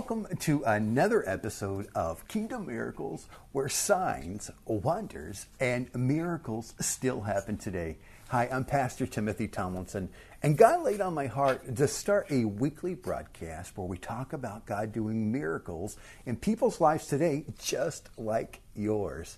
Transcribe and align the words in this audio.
welcome 0.00 0.26
to 0.38 0.64
another 0.64 1.22
episode 1.28 1.86
of 1.94 2.26
Kingdom 2.26 2.66
Miracles, 2.66 3.28
where 3.52 3.68
signs, 3.68 4.50
wonders, 4.64 5.44
and 5.60 5.94
miracles 5.94 6.72
still 6.80 7.20
happen 7.20 7.58
today. 7.58 7.98
Hi, 8.28 8.48
I'm 8.50 8.64
Pastor 8.64 9.06
Timothy 9.06 9.46
Tomlinson, 9.46 10.08
and 10.42 10.56
God 10.56 10.84
laid 10.84 11.02
on 11.02 11.12
my 11.12 11.26
heart 11.26 11.76
to 11.76 11.86
start 11.86 12.30
a 12.30 12.46
weekly 12.46 12.94
broadcast 12.94 13.76
where 13.76 13.86
we 13.86 13.98
talk 13.98 14.32
about 14.32 14.64
God 14.64 14.90
doing 14.90 15.30
miracles 15.30 15.98
in 16.24 16.36
people's 16.36 16.80
lives 16.80 17.06
today, 17.06 17.44
just 17.58 18.08
like 18.16 18.62
yours. 18.74 19.36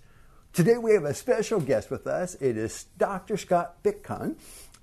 Today 0.53 0.79
we 0.79 0.93
have 0.93 1.05
a 1.05 1.13
special 1.13 1.59
guest 1.59 1.91
with 1.91 2.07
us. 2.07 2.37
It 2.37 2.57
is 2.57 2.85
Dr. 2.99 3.37
Scott 3.37 3.83
Bitcon. 3.83 4.37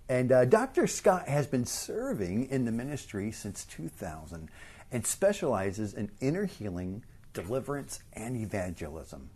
And 0.09 0.31
uh, 0.31 0.43
Dr. 0.45 0.87
Scott 0.87 1.27
has 1.27 1.45
been 1.45 1.67
serving 1.67 2.49
in 2.49 2.65
the 2.65 2.71
ministry 2.71 3.31
since 3.31 3.63
2000 3.63 4.49
and 4.91 5.05
specializes 5.05 5.93
in 5.93 6.11
inner 6.19 6.45
healing, 6.45 7.03
deliverance, 7.33 7.99
and 8.13 8.35
evangelism. 8.35 9.29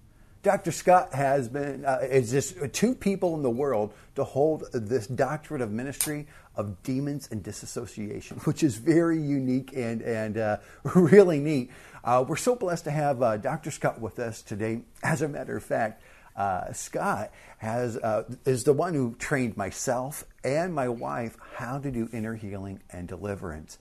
Dr. 0.44 0.74
Scott 0.74 1.14
has 1.14 1.48
been 1.48 1.86
uh, 1.86 2.00
is 2.02 2.32
just 2.32 2.56
two 2.74 2.94
people 2.94 3.34
in 3.36 3.44
the 3.44 3.50
world 3.50 3.94
to 4.16 4.26
hold 4.26 4.66
this 4.74 5.08
doctorate 5.08 5.62
of 5.62 5.72
ministry 5.72 6.28
of 6.58 6.84
demons 6.84 7.30
and 7.32 7.42
disassociation, 7.42 8.38
which 8.44 8.62
is 8.62 8.76
very 8.76 9.22
unique 9.22 9.72
and 9.74 10.02
and 10.02 10.38
uh, 10.38 10.58
really 10.96 11.40
neat. 11.40 11.72
Uh, 12.04 12.26
we're 12.28 12.36
so 12.36 12.56
blessed 12.56 12.84
to 12.84 12.92
have 12.92 13.22
uh, 13.22 13.38
Dr. 13.38 13.72
Scott 13.72 14.02
with 14.02 14.20
us 14.20 14.42
today. 14.42 14.82
As 15.02 15.22
a 15.22 15.30
matter 15.30 15.56
of 15.56 15.64
fact, 15.64 16.04
uh, 16.36 16.74
Scott 16.74 17.32
has 17.60 17.96
uh, 17.96 18.24
is 18.46 18.66
the 18.66 18.74
one 18.74 18.94
who 18.94 19.16
trained 19.16 19.56
myself 19.56 20.26
and 20.44 20.74
my 20.74 20.90
wife 20.90 21.38
how 21.56 21.80
to 21.80 21.90
do 21.90 22.10
inner 22.12 22.36
healing 22.36 22.82
and 22.90 23.08
deliverance. 23.08 23.78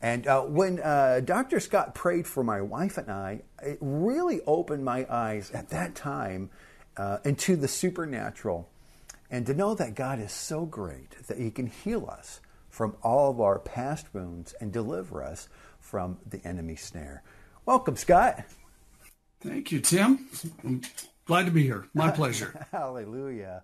And 0.00 0.26
uh, 0.26 0.42
when 0.42 0.80
uh, 0.80 1.20
Dr. 1.24 1.60
Scott 1.60 1.94
prayed 1.94 2.26
for 2.26 2.44
my 2.44 2.60
wife 2.60 2.98
and 2.98 3.10
I, 3.10 3.42
it 3.62 3.78
really 3.80 4.40
opened 4.46 4.84
my 4.84 5.06
eyes 5.08 5.50
at 5.52 5.70
that 5.70 5.94
time 5.94 6.50
uh, 6.96 7.18
into 7.24 7.56
the 7.56 7.68
supernatural. 7.68 8.68
And 9.30 9.46
to 9.46 9.54
know 9.54 9.74
that 9.74 9.94
God 9.94 10.20
is 10.20 10.30
so 10.30 10.66
great 10.66 11.26
that 11.26 11.38
He 11.38 11.50
can 11.50 11.66
heal 11.66 12.08
us 12.10 12.40
from 12.68 12.96
all 13.02 13.30
of 13.30 13.40
our 13.40 13.58
past 13.58 14.12
wounds 14.12 14.52
and 14.60 14.72
deliver 14.72 15.22
us 15.22 15.48
from 15.80 16.18
the 16.26 16.44
enemy's 16.46 16.82
snare. 16.82 17.22
Welcome, 17.66 17.96
Scott. 17.96 18.44
Thank 19.40 19.72
you, 19.72 19.80
Tim. 19.80 20.28
I'm 20.64 20.82
glad 21.26 21.46
to 21.46 21.52
be 21.52 21.62
here. 21.62 21.86
My 21.94 22.10
pleasure. 22.10 22.66
Hallelujah. 22.72 23.62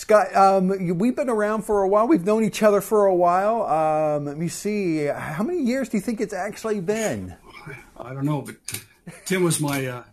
Scott, 0.00 0.34
um, 0.34 0.96
we've 0.96 1.14
been 1.14 1.28
around 1.28 1.60
for 1.66 1.82
a 1.82 1.88
while. 1.88 2.08
We've 2.08 2.24
known 2.24 2.42
each 2.42 2.62
other 2.62 2.80
for 2.80 3.04
a 3.04 3.14
while. 3.14 3.66
Um, 3.66 4.24
let 4.24 4.38
me 4.38 4.48
see. 4.48 5.04
How 5.04 5.42
many 5.42 5.62
years 5.62 5.90
do 5.90 5.98
you 5.98 6.00
think 6.00 6.22
it's 6.22 6.32
actually 6.32 6.80
been? 6.80 7.36
I 7.98 8.14
don't 8.14 8.24
know, 8.24 8.40
but 8.40 8.56
Tim 9.26 9.44
was 9.44 9.60
my 9.60 9.86
uh, 9.86 10.04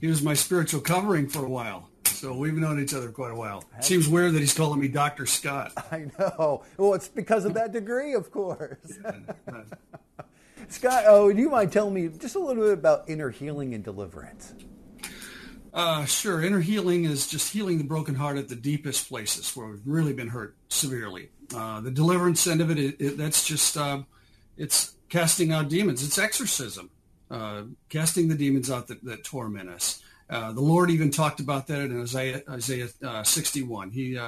he 0.00 0.06
was 0.06 0.22
my 0.22 0.32
spiritual 0.32 0.80
covering 0.80 1.28
for 1.28 1.44
a 1.44 1.48
while. 1.48 1.90
So 2.06 2.34
we've 2.34 2.54
known 2.54 2.80
each 2.80 2.94
other 2.94 3.10
quite 3.10 3.32
a 3.32 3.34
while. 3.34 3.64
It 3.76 3.84
Seems 3.84 4.08
weird 4.08 4.32
that 4.32 4.40
he's 4.40 4.54
calling 4.54 4.80
me 4.80 4.88
Doctor 4.88 5.26
Scott. 5.26 5.72
I 5.92 6.06
know. 6.18 6.64
Well, 6.78 6.94
it's 6.94 7.08
because 7.08 7.44
of 7.44 7.52
that 7.52 7.70
degree, 7.70 8.14
of 8.14 8.30
course. 8.30 8.98
Scott, 10.68 11.04
oh, 11.06 11.30
do 11.30 11.38
you 11.38 11.50
mind 11.50 11.70
telling 11.70 11.92
me 11.92 12.08
just 12.08 12.34
a 12.34 12.38
little 12.38 12.64
bit 12.64 12.72
about 12.72 13.10
inner 13.10 13.28
healing 13.28 13.74
and 13.74 13.84
deliverance? 13.84 14.54
Uh, 15.72 16.04
sure. 16.04 16.42
Inner 16.42 16.60
healing 16.60 17.04
is 17.04 17.26
just 17.26 17.52
healing 17.52 17.78
the 17.78 17.84
broken 17.84 18.14
heart 18.14 18.36
at 18.36 18.48
the 18.48 18.56
deepest 18.56 19.08
places 19.08 19.56
where 19.56 19.68
we've 19.68 19.80
really 19.86 20.12
been 20.12 20.28
hurt 20.28 20.54
severely. 20.68 21.30
Uh, 21.54 21.80
the 21.80 21.90
deliverance 21.90 22.46
end 22.46 22.60
of 22.60 22.70
it, 22.70 22.78
it, 22.78 22.96
it 22.98 23.16
that's 23.16 23.46
just 23.46 23.76
uh, 23.76 24.02
it's 24.56 24.94
casting 25.08 25.52
out 25.52 25.68
demons. 25.68 26.04
It's 26.04 26.18
exorcism, 26.18 26.90
uh, 27.30 27.62
casting 27.88 28.28
the 28.28 28.34
demons 28.34 28.70
out 28.70 28.88
that, 28.88 29.02
that 29.04 29.24
torment 29.24 29.70
us. 29.70 30.02
Uh, 30.28 30.52
the 30.52 30.60
Lord 30.60 30.90
even 30.90 31.10
talked 31.10 31.40
about 31.40 31.66
that 31.68 31.80
in 31.80 32.00
Isaiah, 32.00 32.42
Isaiah 32.48 32.88
uh, 33.02 33.22
61. 33.22 33.90
He 33.90 34.18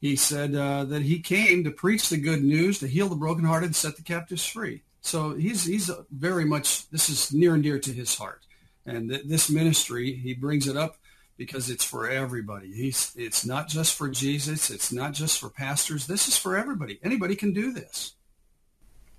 he 0.00 0.16
said 0.16 0.52
that 0.52 1.02
he 1.02 1.20
came 1.20 1.64
to 1.64 1.70
preach 1.70 2.08
the 2.08 2.16
good 2.16 2.42
news, 2.42 2.78
to 2.78 2.86
heal 2.86 3.08
the 3.08 3.16
brokenhearted, 3.16 3.68
and 3.68 3.76
set 3.76 3.96
the 3.96 4.02
captives 4.02 4.46
free. 4.46 4.82
So 5.02 5.34
he's 5.34 5.64
he's 5.64 5.90
very 6.10 6.44
much 6.46 6.88
this 6.90 7.10
is 7.10 7.32
near 7.32 7.54
and 7.54 7.62
dear 7.62 7.78
to 7.78 7.92
his 7.92 8.16
heart. 8.16 8.44
And 8.86 9.10
th- 9.10 9.24
this 9.26 9.50
ministry, 9.50 10.12
he 10.14 10.34
brings 10.34 10.66
it 10.66 10.76
up 10.76 10.96
because 11.36 11.70
it's 11.70 11.84
for 11.84 12.08
everybody. 12.08 12.72
He's, 12.72 13.12
it's 13.16 13.46
not 13.46 13.68
just 13.68 13.94
for 13.96 14.08
Jesus. 14.08 14.70
It's 14.70 14.92
not 14.92 15.12
just 15.12 15.38
for 15.38 15.48
pastors. 15.48 16.06
This 16.06 16.28
is 16.28 16.36
for 16.36 16.56
everybody. 16.56 16.98
Anybody 17.02 17.36
can 17.36 17.52
do 17.52 17.72
this. 17.72 18.14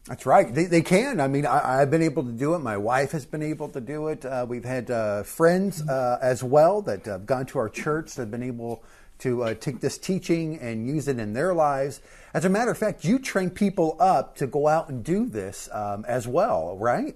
That's 0.06 0.26
right. 0.26 0.54
They, 0.54 0.66
they 0.66 0.82
can. 0.82 1.20
I 1.20 1.28
mean, 1.28 1.46
I, 1.46 1.80
have 1.80 1.92
been 1.92 2.02
able 2.02 2.24
to 2.24 2.32
do 2.32 2.56
it. 2.56 2.60
My 2.60 2.78
wife 2.78 3.12
has 3.12 3.26
been 3.26 3.44
able 3.44 3.70
to 3.70 3.80
do 3.80 4.08
it. 4.08 4.26
Uh, 4.26 4.46
we've 4.50 4.66
had 4.66 4.90
uh, 4.90 5.22
friends 5.24 5.88
uh, 5.88 6.18
as 6.22 6.44
well 6.44 6.82
that 6.84 7.06
have 7.06 7.28
gone 7.28 7.46
to 7.48 7.60
our 7.60 7.70
church 7.70 8.16
that 8.16 8.24
have 8.24 8.32
been 8.32 8.42
able 8.42 8.84
to 9.20 9.44
uh, 9.44 9.54
take 9.54 9.80
this 9.80 10.00
teaching 10.00 10.58
and 10.60 10.88
use 10.88 11.08
it 11.08 11.20
in 11.20 11.34
their 11.34 11.54
lives. 11.54 12.02
As 12.34 12.46
a 12.46 12.50
matter 12.50 12.72
of 12.72 12.78
fact, 12.80 13.06
you 13.06 13.20
train 13.20 13.52
people 13.52 13.96
up 14.00 14.36
to 14.38 14.48
go 14.48 14.68
out 14.68 14.90
and 14.90 15.04
do 15.04 15.28
this 15.28 15.70
um, 15.72 16.04
as 16.08 16.28
well, 16.28 16.76
right? 16.78 17.16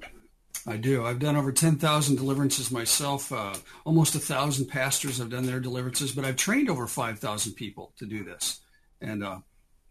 I 0.68 0.78
do. 0.78 1.06
I've 1.06 1.20
done 1.20 1.36
over 1.36 1.52
10,000 1.52 2.16
deliverances 2.16 2.72
myself. 2.72 3.32
Uh, 3.32 3.54
almost 3.86 4.16
a 4.16 4.20
thousand 4.20 4.66
pastors 4.66 5.20
have 5.20 5.30
done 5.30 5.46
their 5.46 5.60
deliverances, 5.60 6.12
but 6.12 6.26
I've 6.26 6.38
trained 6.38 6.70
over 6.70 6.88
5,000 6.88 7.54
people 7.54 7.94
to 7.98 8.06
do 8.06 8.24
this. 8.24 8.62
And 9.00 9.24
uh, 9.24 9.40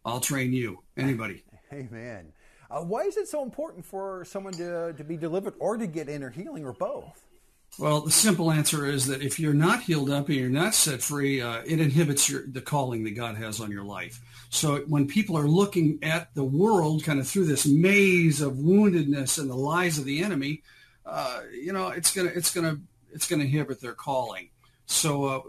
I'll 0.05 0.21
train 0.21 0.53
you, 0.53 0.83
anybody. 0.97 1.45
Amen. 1.73 2.33
Uh, 2.71 2.81
why 2.81 3.03
is 3.03 3.17
it 3.17 3.29
so 3.29 3.43
important 3.43 3.85
for 3.85 4.25
someone 4.25 4.55
to, 4.55 4.93
to 4.95 5.05
be 5.05 5.17
delivered 5.17 5.55
or 5.61 5.77
to 5.77 5.87
get 5.87 6.09
inner 6.09 6.31
healing 6.31 6.65
or 6.65 6.73
both? 6.73 7.25
Well, 7.79 8.03
the 8.03 8.11
simple 8.11 8.53
answer 8.53 8.87
is 8.87 9.07
that 9.07 9.23
if 9.23 9.41
you're 9.41 9.55
not 9.55 9.83
healed 9.83 10.11
up 10.11 10.29
and 10.29 10.37
you're 10.37 10.49
not 10.49 10.75
set 10.75 11.03
free, 11.03 11.41
uh, 11.41 11.63
it 11.67 11.81
inhibits 11.81 12.29
your, 12.29 12.45
the 12.47 12.61
calling 12.61 13.05
that 13.05 13.17
God 13.17 13.37
has 13.37 13.61
on 13.61 13.71
your 13.71 13.85
life. 13.85 14.21
So 14.55 14.79
when 14.87 15.09
people 15.09 15.37
are 15.37 15.49
looking 15.49 15.99
at 16.01 16.33
the 16.35 16.45
world 16.45 17.03
kind 17.03 17.19
of 17.19 17.27
through 17.27 17.47
this 17.47 17.67
maze 17.67 18.41
of 18.41 18.53
woundedness 18.53 19.37
and 19.37 19.51
the 19.51 19.57
lies 19.57 19.99
of 19.99 20.05
the 20.05 20.23
enemy, 20.23 20.63
uh, 21.05 21.41
you 21.53 21.73
know, 21.73 21.89
it's 21.89 22.15
gonna 22.15 22.31
it's 22.33 22.55
gonna 22.55 22.79
it's 23.13 23.27
gonna 23.27 23.43
inhibit 23.43 23.81
their 23.81 23.95
calling. 23.95 24.51
So 24.87 25.25
uh, 25.25 25.41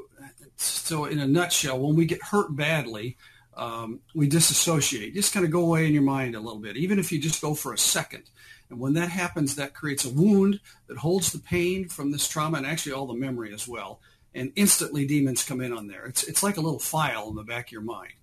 so 0.58 1.06
in 1.06 1.20
a 1.20 1.28
nutshell, 1.28 1.80
when 1.80 1.96
we 1.96 2.06
get 2.06 2.24
hurt 2.24 2.56
badly, 2.56 3.16
um, 3.56 4.00
we 4.16 4.28
disassociate. 4.28 5.14
Just 5.14 5.34
kind 5.34 5.46
of 5.46 5.52
go 5.52 5.62
away 5.62 5.86
in 5.86 5.94
your 5.94 6.02
mind 6.02 6.34
a 6.34 6.40
little 6.40 6.60
bit, 6.60 6.76
even 6.76 6.98
if 6.98 7.12
you 7.12 7.20
just 7.22 7.44
go 7.44 7.54
for 7.54 7.74
a 7.74 7.78
second. 7.78 8.24
And 8.72 8.80
when 8.80 8.96
that 8.96 9.10
happens, 9.10 9.56
that 9.56 9.76
creates 9.76 10.04
a 10.04 10.10
wound 10.10 10.60
that 10.88 10.98
holds 10.98 11.32
the 11.32 11.38
pain 11.38 11.88
from 11.90 12.12
this 12.12 12.28
trauma 12.28 12.58
and 12.58 12.66
actually 12.66 12.94
all 12.94 13.06
the 13.06 13.14
memory 13.14 13.54
as 13.54 13.68
well. 13.68 14.00
And 14.34 14.52
instantly 14.56 15.06
demons 15.06 15.44
come 15.44 15.62
in 15.62 15.72
on 15.72 15.86
there. 15.86 16.06
It's, 16.06 16.24
it's 16.24 16.42
like 16.42 16.58
a 16.58 16.62
little 16.62 16.80
file 16.80 17.30
in 17.30 17.36
the 17.36 17.44
back 17.44 17.68
of 17.68 17.72
your 17.72 17.82
mind. 17.82 18.14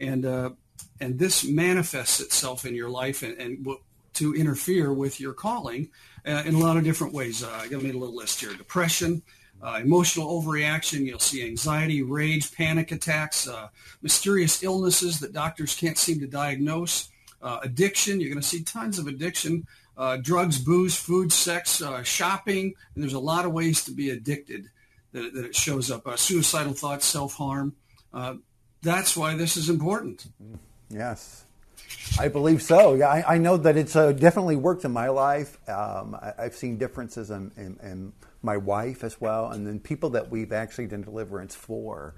And, 0.00 0.24
uh, 0.24 0.50
and 1.00 1.18
this 1.18 1.44
manifests 1.44 2.20
itself 2.20 2.64
in 2.64 2.74
your 2.74 2.90
life 2.90 3.22
and, 3.22 3.38
and 3.38 3.66
to 4.14 4.34
interfere 4.34 4.92
with 4.92 5.20
your 5.20 5.32
calling 5.34 5.90
uh, 6.26 6.42
in 6.44 6.54
a 6.54 6.58
lot 6.58 6.76
of 6.76 6.84
different 6.84 7.12
ways. 7.12 7.44
Uh, 7.44 7.64
I 7.64 7.68
made 7.68 7.94
a 7.94 7.98
little 7.98 8.16
list 8.16 8.40
here. 8.40 8.52
Depression, 8.54 9.22
uh, 9.62 9.78
emotional 9.82 10.42
overreaction. 10.42 11.04
You'll 11.04 11.18
see 11.18 11.46
anxiety, 11.46 12.02
rage, 12.02 12.52
panic 12.54 12.92
attacks, 12.92 13.46
uh, 13.46 13.68
mysterious 14.02 14.62
illnesses 14.62 15.20
that 15.20 15.32
doctors 15.32 15.74
can't 15.74 15.98
seem 15.98 16.18
to 16.20 16.26
diagnose, 16.26 17.10
uh, 17.42 17.60
addiction. 17.62 18.20
You're 18.20 18.30
going 18.30 18.40
to 18.40 18.46
see 18.46 18.62
tons 18.62 18.98
of 18.98 19.06
addiction 19.06 19.66
uh, 19.98 20.18
drugs, 20.18 20.58
booze, 20.58 20.94
food, 20.94 21.32
sex, 21.32 21.82
shopping, 22.02 22.74
and 22.94 23.02
there's 23.02 23.14
a 23.14 23.18
lot 23.18 23.46
of 23.46 23.52
ways 23.52 23.82
to 23.82 23.92
be 23.92 24.10
addicted 24.10 24.68
that, 25.12 25.32
that 25.32 25.46
it 25.46 25.56
shows 25.56 25.90
up. 25.90 26.06
Suicidal 26.18 26.74
thoughts, 26.74 27.06
self-harm. 27.06 27.74
Uh, 28.84 28.90
that's 28.90 29.16
why 29.16 29.34
this 29.34 29.56
is 29.56 29.68
important. 29.68 30.26
Yes, 30.88 31.44
I 32.18 32.28
believe 32.28 32.62
so. 32.62 32.94
Yeah, 32.94 33.08
I, 33.08 33.34
I 33.34 33.38
know 33.38 33.56
that 33.56 33.76
it's 33.76 33.96
uh, 33.96 34.12
definitely 34.12 34.56
worked 34.56 34.84
in 34.84 34.92
my 34.92 35.08
life. 35.08 35.58
Um, 35.68 36.14
I, 36.14 36.42
have 36.42 36.54
seen 36.54 36.78
differences 36.78 37.30
in, 37.30 37.52
in, 37.56 37.78
in, 37.82 38.12
my 38.42 38.56
wife 38.56 39.02
as 39.02 39.20
well, 39.20 39.50
and 39.50 39.66
then 39.66 39.80
people 39.80 40.10
that 40.10 40.30
we've 40.30 40.52
actually 40.52 40.86
done 40.86 41.02
deliverance 41.02 41.56
for. 41.56 42.14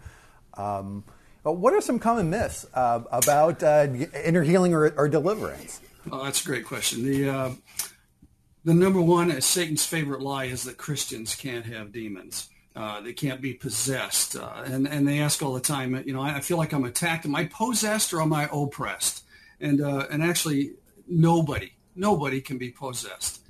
Um, 0.54 1.04
what 1.42 1.72
are 1.72 1.80
some 1.80 1.98
common 1.98 2.28
myths 2.28 2.66
uh, 2.74 3.00
about 3.10 3.62
inner 3.62 4.42
healing 4.42 4.74
or, 4.74 4.90
or 4.90 5.08
deliverance? 5.08 5.80
Oh, 6.12 6.24
that's 6.24 6.42
a 6.42 6.44
great 6.44 6.66
question. 6.66 7.02
The 7.02 7.28
uh, 7.30 7.50
the 8.64 8.74
number 8.74 9.00
one, 9.00 9.30
uh, 9.30 9.40
Satan's 9.40 9.86
favorite 9.86 10.20
lie 10.20 10.44
is 10.44 10.64
that 10.64 10.76
Christians 10.76 11.34
can't 11.34 11.64
have 11.66 11.92
demons. 11.92 12.50
Uh, 12.78 13.00
they 13.00 13.12
can't 13.12 13.40
be 13.40 13.54
possessed, 13.54 14.36
uh, 14.36 14.62
and 14.64 14.86
and 14.86 15.08
they 15.08 15.18
ask 15.18 15.42
all 15.42 15.52
the 15.52 15.60
time. 15.60 16.00
You 16.06 16.12
know, 16.12 16.22
I, 16.22 16.40
feel 16.40 16.58
like 16.58 16.72
I'm 16.72 16.84
attacked. 16.84 17.26
Am 17.26 17.34
I 17.34 17.46
possessed 17.46 18.12
or 18.12 18.22
am 18.22 18.32
I 18.32 18.48
oppressed? 18.52 19.24
And 19.60 19.80
uh, 19.80 20.06
and 20.12 20.22
actually, 20.22 20.74
nobody 21.08 21.72
nobody 21.96 22.40
can 22.40 22.56
be 22.56 22.70
possessed. 22.70 23.40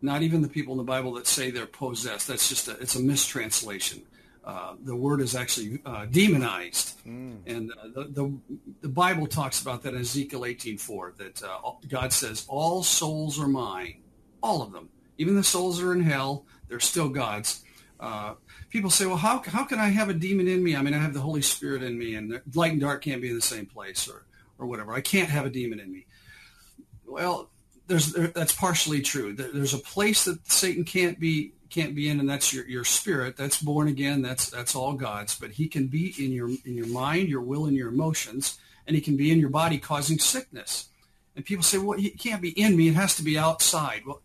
Not 0.00 0.22
even 0.22 0.40
the 0.40 0.48
people 0.48 0.72
in 0.72 0.78
the 0.78 0.90
Bible 0.94 1.12
that 1.16 1.26
say 1.26 1.50
they're 1.50 1.66
possessed. 1.66 2.26
That's 2.28 2.48
just 2.48 2.68
a, 2.68 2.78
it's 2.80 2.96
a 2.96 3.02
mistranslation. 3.02 4.00
Uh, 4.42 4.76
the 4.82 4.96
word 4.96 5.20
is 5.20 5.34
actually 5.34 5.80
uh, 5.84 6.06
demonized, 6.06 7.04
mm. 7.06 7.36
and 7.46 7.72
uh, 7.72 7.88
the, 7.94 8.04
the, 8.04 8.38
the 8.80 8.88
Bible 8.88 9.26
talks 9.26 9.60
about 9.60 9.82
that 9.82 9.92
in 9.92 10.00
Ezekiel 10.00 10.46
eighteen 10.46 10.78
four 10.78 11.12
that 11.18 11.42
uh, 11.42 11.72
God 11.86 12.14
says 12.14 12.46
all 12.48 12.82
souls 12.82 13.38
are 13.38 13.46
mine, 13.46 14.00
all 14.42 14.62
of 14.62 14.72
them. 14.72 14.88
Even 15.18 15.34
the 15.36 15.44
souls 15.44 15.78
that 15.78 15.86
are 15.86 15.92
in 15.92 16.00
hell, 16.00 16.46
they're 16.68 16.80
still 16.80 17.10
God's. 17.10 17.62
Uh, 18.00 18.34
people 18.70 18.88
say, 18.88 19.04
well, 19.04 19.18
how, 19.18 19.42
how 19.42 19.64
can 19.64 19.78
I 19.78 19.88
have 19.88 20.08
a 20.08 20.14
demon 20.14 20.48
in 20.48 20.64
me? 20.64 20.74
I 20.74 20.80
mean, 20.80 20.94
I 20.94 20.98
have 20.98 21.12
the 21.12 21.20
Holy 21.20 21.42
Spirit 21.42 21.82
in 21.82 21.98
me 21.98 22.14
and 22.14 22.40
light 22.54 22.72
and 22.72 22.80
dark 22.80 23.04
can't 23.04 23.20
be 23.20 23.28
in 23.28 23.34
the 23.34 23.42
same 23.42 23.66
place 23.66 24.08
or, 24.08 24.24
or 24.58 24.66
whatever. 24.66 24.94
I 24.94 25.02
can't 25.02 25.28
have 25.28 25.44
a 25.44 25.50
demon 25.50 25.80
in 25.80 25.92
me. 25.92 26.06
Well, 27.06 27.50
there's, 27.86 28.12
there, 28.12 28.28
that's 28.28 28.54
partially 28.54 29.02
true. 29.02 29.34
There's 29.34 29.74
a 29.74 29.78
place 29.78 30.24
that 30.24 30.50
Satan 30.50 30.84
can't 30.84 31.20
be 31.20 31.52
can't 31.68 31.94
be 31.94 32.08
in, 32.08 32.18
and 32.18 32.28
that's 32.28 32.52
your, 32.52 32.66
your 32.68 32.82
spirit. 32.84 33.36
That's 33.36 33.62
born 33.62 33.86
again. 33.86 34.22
That's 34.22 34.50
that's 34.50 34.74
all 34.74 34.94
God's. 34.94 35.38
But 35.38 35.52
he 35.52 35.68
can 35.68 35.86
be 35.86 36.14
in 36.18 36.32
your 36.32 36.48
in 36.48 36.74
your 36.74 36.88
mind, 36.88 37.28
your 37.28 37.42
will, 37.42 37.66
and 37.66 37.76
your 37.76 37.88
emotions, 37.88 38.58
and 38.86 38.96
he 38.96 39.00
can 39.02 39.16
be 39.16 39.30
in 39.30 39.38
your 39.38 39.50
body, 39.50 39.78
causing 39.78 40.18
sickness. 40.18 40.88
And 41.36 41.44
people 41.44 41.62
say, 41.62 41.78
well, 41.78 41.98
he 41.98 42.10
can't 42.10 42.42
be 42.42 42.50
in 42.50 42.76
me. 42.76 42.88
It 42.88 42.94
has 42.94 43.16
to 43.16 43.22
be 43.22 43.38
outside. 43.38 44.02
Well, 44.04 44.20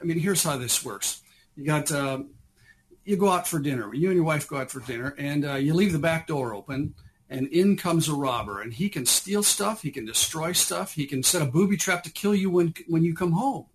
I 0.00 0.04
mean, 0.04 0.18
here's 0.18 0.42
how 0.42 0.56
this 0.56 0.84
works. 0.84 1.22
You 1.56 1.64
got 1.64 1.92
uh, 1.92 2.22
you 3.04 3.16
go 3.16 3.28
out 3.28 3.48
for 3.48 3.58
dinner. 3.58 3.92
You 3.94 4.08
and 4.08 4.16
your 4.16 4.24
wife 4.24 4.48
go 4.48 4.58
out 4.58 4.70
for 4.70 4.80
dinner, 4.80 5.14
and 5.18 5.44
uh, 5.44 5.54
you 5.54 5.74
leave 5.74 5.92
the 5.92 5.98
back 5.98 6.26
door 6.26 6.54
open, 6.54 6.94
and 7.28 7.48
in 7.48 7.76
comes 7.76 8.08
a 8.08 8.14
robber, 8.14 8.60
and 8.60 8.72
he 8.72 8.88
can 8.88 9.06
steal 9.06 9.42
stuff. 9.42 9.82
He 9.82 9.90
can 9.90 10.04
destroy 10.04 10.52
stuff. 10.52 10.94
He 10.94 11.06
can 11.06 11.22
set 11.22 11.42
a 11.42 11.46
booby 11.46 11.76
trap 11.76 12.02
to 12.04 12.10
kill 12.10 12.34
you 12.34 12.50
when 12.50 12.74
when 12.88 13.02
you 13.04 13.14
come 13.14 13.32
home 13.32 13.66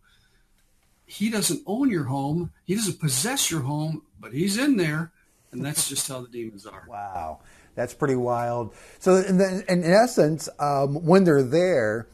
he 1.07 1.29
doesn't 1.29 1.63
own 1.65 1.89
your 1.89 2.03
home. 2.03 2.51
He 2.65 2.75
doesn't 2.75 2.99
possess 2.99 3.49
your 3.49 3.61
home, 3.61 4.03
but 4.19 4.33
he's 4.33 4.57
in 4.57 4.75
there. 4.75 5.11
And 5.51 5.65
that's 5.65 5.87
just 5.87 6.07
how 6.07 6.21
the 6.21 6.27
demons 6.27 6.67
are. 6.67 6.83
Wow. 6.87 7.39
That's 7.75 7.93
pretty 7.93 8.15
wild. 8.15 8.73
So, 8.97 9.17
in, 9.17 9.39
in 9.39 9.83
essence, 9.83 10.49
um, 10.57 11.05
when 11.05 11.25
they're 11.25 11.43
there, 11.43 12.07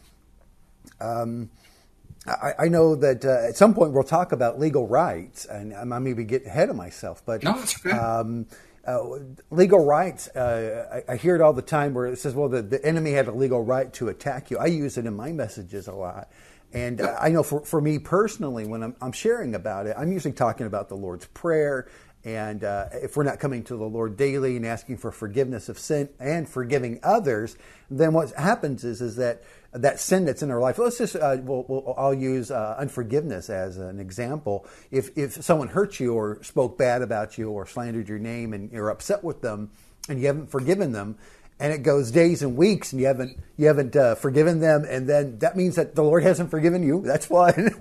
um, 0.99 1.49
I, 2.27 2.53
I, 2.59 2.67
know 2.69 2.95
that 2.95 3.25
uh, 3.25 3.47
at 3.49 3.57
some 3.57 3.73
point 3.73 3.91
we'll 3.91 4.03
talk 4.03 4.31
about 4.31 4.59
legal 4.59 4.87
rights, 4.87 5.45
and 5.45 5.73
I 5.73 5.99
maybe 5.99 6.23
getting 6.23 6.47
ahead 6.47 6.69
of 6.69 6.75
myself, 6.75 7.21
but 7.25 7.43
no, 7.43 7.53
that's. 7.53 7.85
Um, 7.85 8.47
uh, 8.85 9.01
legal 9.49 9.85
rights, 9.85 10.27
uh, 10.35 11.01
I, 11.07 11.13
I, 11.13 11.15
hear 11.15 11.35
it 11.35 11.41
all 11.41 11.53
the 11.53 11.61
time 11.61 11.93
where 11.93 12.07
it 12.07 12.19
says, 12.19 12.33
well, 12.35 12.49
the, 12.49 12.61
the 12.61 12.83
enemy 12.85 13.11
had 13.11 13.29
a 13.29 13.31
legal 13.31 13.63
right 13.63 13.91
to 13.93 14.09
attack 14.09 14.51
you. 14.51 14.57
I 14.57 14.65
use 14.65 14.97
it 14.97 15.05
in 15.05 15.15
my 15.15 15.31
messages 15.31 15.87
a 15.87 15.93
lot. 15.93 16.29
And 16.73 16.99
uh, 16.99 17.15
I 17.21 17.29
know 17.29 17.43
for, 17.43 17.61
for 17.61 17.79
me 17.79 17.99
personally, 17.99 18.65
when 18.65 18.83
I'm, 18.83 18.95
I'm, 19.01 19.11
sharing 19.11 19.55
about 19.55 19.87
it, 19.87 19.95
I'm 19.97 20.11
usually 20.11 20.33
talking 20.33 20.65
about 20.65 20.89
the 20.89 20.95
Lord's 20.95 21.27
Prayer. 21.27 21.87
And 22.25 22.63
uh, 22.63 22.87
if 22.93 23.15
we're 23.15 23.23
not 23.23 23.39
coming 23.39 23.63
to 23.65 23.77
the 23.77 23.85
Lord 23.85 24.17
daily 24.17 24.57
and 24.57 24.65
asking 24.65 24.97
for 24.97 25.11
forgiveness 25.11 25.69
of 25.69 25.77
sin 25.77 26.09
and 26.19 26.49
forgiving 26.49 26.99
others, 27.03 27.57
then 27.89 28.13
what 28.13 28.31
happens 28.31 28.83
is 28.83 29.01
is 29.01 29.17
that 29.17 29.43
that 29.73 29.99
sin 29.99 30.25
that's 30.25 30.43
in 30.43 30.51
our 30.51 30.59
life. 30.59 30.77
Let's 30.77 30.97
just 30.97 31.15
uh, 31.15 31.37
we'll, 31.41 31.65
we'll, 31.67 31.95
I'll 31.97 32.13
use 32.13 32.51
uh, 32.51 32.75
unforgiveness 32.77 33.49
as 33.49 33.77
an 33.77 33.99
example. 33.99 34.65
If 34.91 35.17
if 35.17 35.33
someone 35.43 35.69
hurt 35.69 35.99
you 35.99 36.13
or 36.13 36.41
spoke 36.43 36.77
bad 36.77 37.01
about 37.01 37.37
you 37.37 37.49
or 37.49 37.65
slandered 37.65 38.07
your 38.07 38.19
name 38.19 38.53
and 38.53 38.71
you're 38.71 38.89
upset 38.89 39.23
with 39.23 39.41
them 39.41 39.71
and 40.09 40.19
you 40.19 40.27
haven't 40.27 40.51
forgiven 40.51 40.91
them, 40.91 41.17
and 41.59 41.71
it 41.71 41.83
goes 41.83 42.11
days 42.11 42.41
and 42.41 42.57
weeks 42.57 42.91
and 42.91 42.99
you 42.99 43.07
haven't 43.07 43.37
you 43.57 43.67
haven't 43.67 43.95
uh, 43.95 44.15
forgiven 44.15 44.59
them 44.59 44.85
and 44.87 45.07
then 45.07 45.39
that 45.39 45.55
means 45.55 45.75
that 45.75 45.95
the 45.95 46.03
lord 46.03 46.23
hasn't 46.23 46.49
forgiven 46.49 46.83
you 46.83 47.01
that's 47.01 47.29
one. 47.29 47.53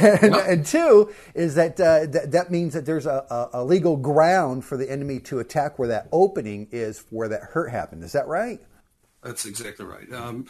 And, 0.00 0.34
and, 0.34 0.66
two 0.66 1.12
is 1.34 1.54
that 1.54 1.78
uh, 1.80 2.06
th- 2.06 2.30
that 2.30 2.50
means 2.50 2.74
that 2.74 2.84
there's 2.84 3.06
a, 3.06 3.48
a, 3.52 3.64
legal 3.64 3.96
ground 3.96 4.64
for 4.64 4.76
the 4.76 4.90
enemy 4.90 5.20
to 5.20 5.38
attack 5.38 5.78
where 5.78 5.88
that 5.88 6.08
opening 6.10 6.68
is 6.72 7.04
where 7.10 7.28
that 7.28 7.42
hurt 7.42 7.70
happened. 7.70 8.02
Is 8.02 8.12
that 8.12 8.26
right? 8.26 8.60
That's 9.22 9.46
exactly 9.46 9.86
right. 9.86 10.12
Um, 10.12 10.46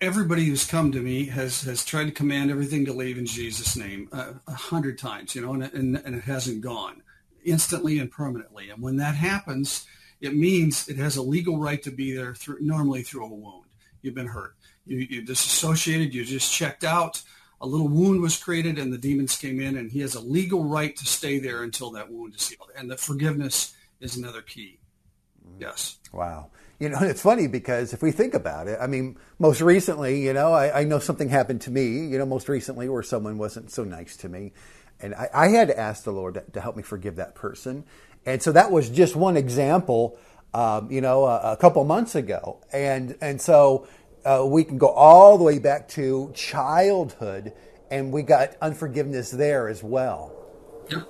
everybody 0.00 0.44
who's 0.44 0.64
come 0.64 0.92
to 0.92 1.00
me 1.00 1.26
has 1.26 1.62
has 1.62 1.84
tried 1.84 2.04
to 2.04 2.10
command 2.12 2.50
everything 2.50 2.84
to 2.84 2.92
leave 2.92 3.18
in 3.18 3.26
jesus 3.26 3.76
name 3.76 4.08
uh, 4.12 4.32
a 4.46 4.52
hundred 4.52 4.98
times 4.98 5.34
you 5.34 5.40
know 5.40 5.54
and, 5.54 5.62
and, 5.62 5.96
and 6.04 6.14
it 6.14 6.24
hasn't 6.24 6.60
gone 6.60 7.02
instantly 7.44 7.98
and 7.98 8.10
permanently 8.10 8.70
and 8.70 8.82
when 8.82 8.96
that 8.96 9.14
happens 9.14 9.86
it 10.20 10.34
means 10.34 10.88
it 10.88 10.96
has 10.96 11.16
a 11.16 11.22
legal 11.22 11.58
right 11.58 11.82
to 11.82 11.90
be 11.90 12.14
there 12.14 12.34
through, 12.34 12.58
normally 12.60 13.02
through 13.02 13.24
a 13.24 13.28
wound. 13.28 13.66
You've 14.02 14.14
been 14.14 14.28
hurt. 14.28 14.54
You, 14.86 14.98
you 14.98 15.22
disassociated. 15.22 16.14
You 16.14 16.24
just 16.24 16.52
checked 16.52 16.84
out. 16.84 17.22
A 17.60 17.66
little 17.66 17.88
wound 17.88 18.20
was 18.20 18.36
created 18.36 18.78
and 18.78 18.92
the 18.92 18.98
demons 18.98 19.36
came 19.36 19.60
in 19.60 19.76
and 19.76 19.90
he 19.90 20.00
has 20.00 20.14
a 20.14 20.20
legal 20.20 20.64
right 20.64 20.94
to 20.96 21.06
stay 21.06 21.38
there 21.38 21.62
until 21.62 21.90
that 21.92 22.10
wound 22.10 22.34
is 22.34 22.48
healed. 22.48 22.70
And 22.76 22.90
the 22.90 22.96
forgiveness 22.96 23.74
is 24.00 24.16
another 24.16 24.42
key. 24.42 24.78
Yes. 25.58 25.98
Wow. 26.12 26.50
You 26.78 26.90
know, 26.90 26.98
it's 27.00 27.22
funny 27.22 27.46
because 27.46 27.92
if 27.92 28.02
we 28.02 28.10
think 28.10 28.34
about 28.34 28.68
it, 28.68 28.78
I 28.80 28.86
mean, 28.86 29.16
most 29.38 29.60
recently, 29.60 30.22
you 30.22 30.32
know, 30.32 30.52
I, 30.52 30.80
I 30.80 30.84
know 30.84 30.98
something 30.98 31.28
happened 31.28 31.62
to 31.62 31.70
me, 31.70 32.06
you 32.06 32.18
know, 32.18 32.26
most 32.26 32.48
recently 32.48 32.88
where 32.88 33.02
someone 33.02 33.38
wasn't 33.38 33.70
so 33.70 33.84
nice 33.84 34.16
to 34.18 34.28
me. 34.28 34.52
And 35.00 35.14
I, 35.14 35.28
I 35.32 35.48
had 35.48 35.68
to 35.68 35.78
ask 35.78 36.04
the 36.04 36.12
Lord 36.12 36.34
to, 36.34 36.44
to 36.52 36.60
help 36.60 36.76
me 36.76 36.82
forgive 36.82 37.16
that 37.16 37.34
person. 37.34 37.84
And 38.24 38.42
so 38.42 38.52
that 38.52 38.70
was 38.70 38.90
just 38.90 39.14
one 39.14 39.36
example, 39.36 40.18
um, 40.52 40.90
you 40.90 41.00
know, 41.00 41.24
a, 41.24 41.52
a, 41.52 41.56
couple 41.56 41.84
months 41.84 42.14
ago. 42.14 42.58
And, 42.72 43.16
and 43.20 43.40
so 43.40 43.86
uh, 44.24 44.44
we 44.44 44.64
can 44.64 44.78
go 44.78 44.88
all 44.88 45.38
the 45.38 45.44
way 45.44 45.58
back 45.58 45.86
to 45.90 46.32
childhood, 46.34 47.52
and 47.90 48.10
we 48.10 48.22
got 48.22 48.56
unforgiveness 48.60 49.30
there 49.30 49.68
as 49.68 49.82
well. 49.82 50.34
Yep. 50.90 51.08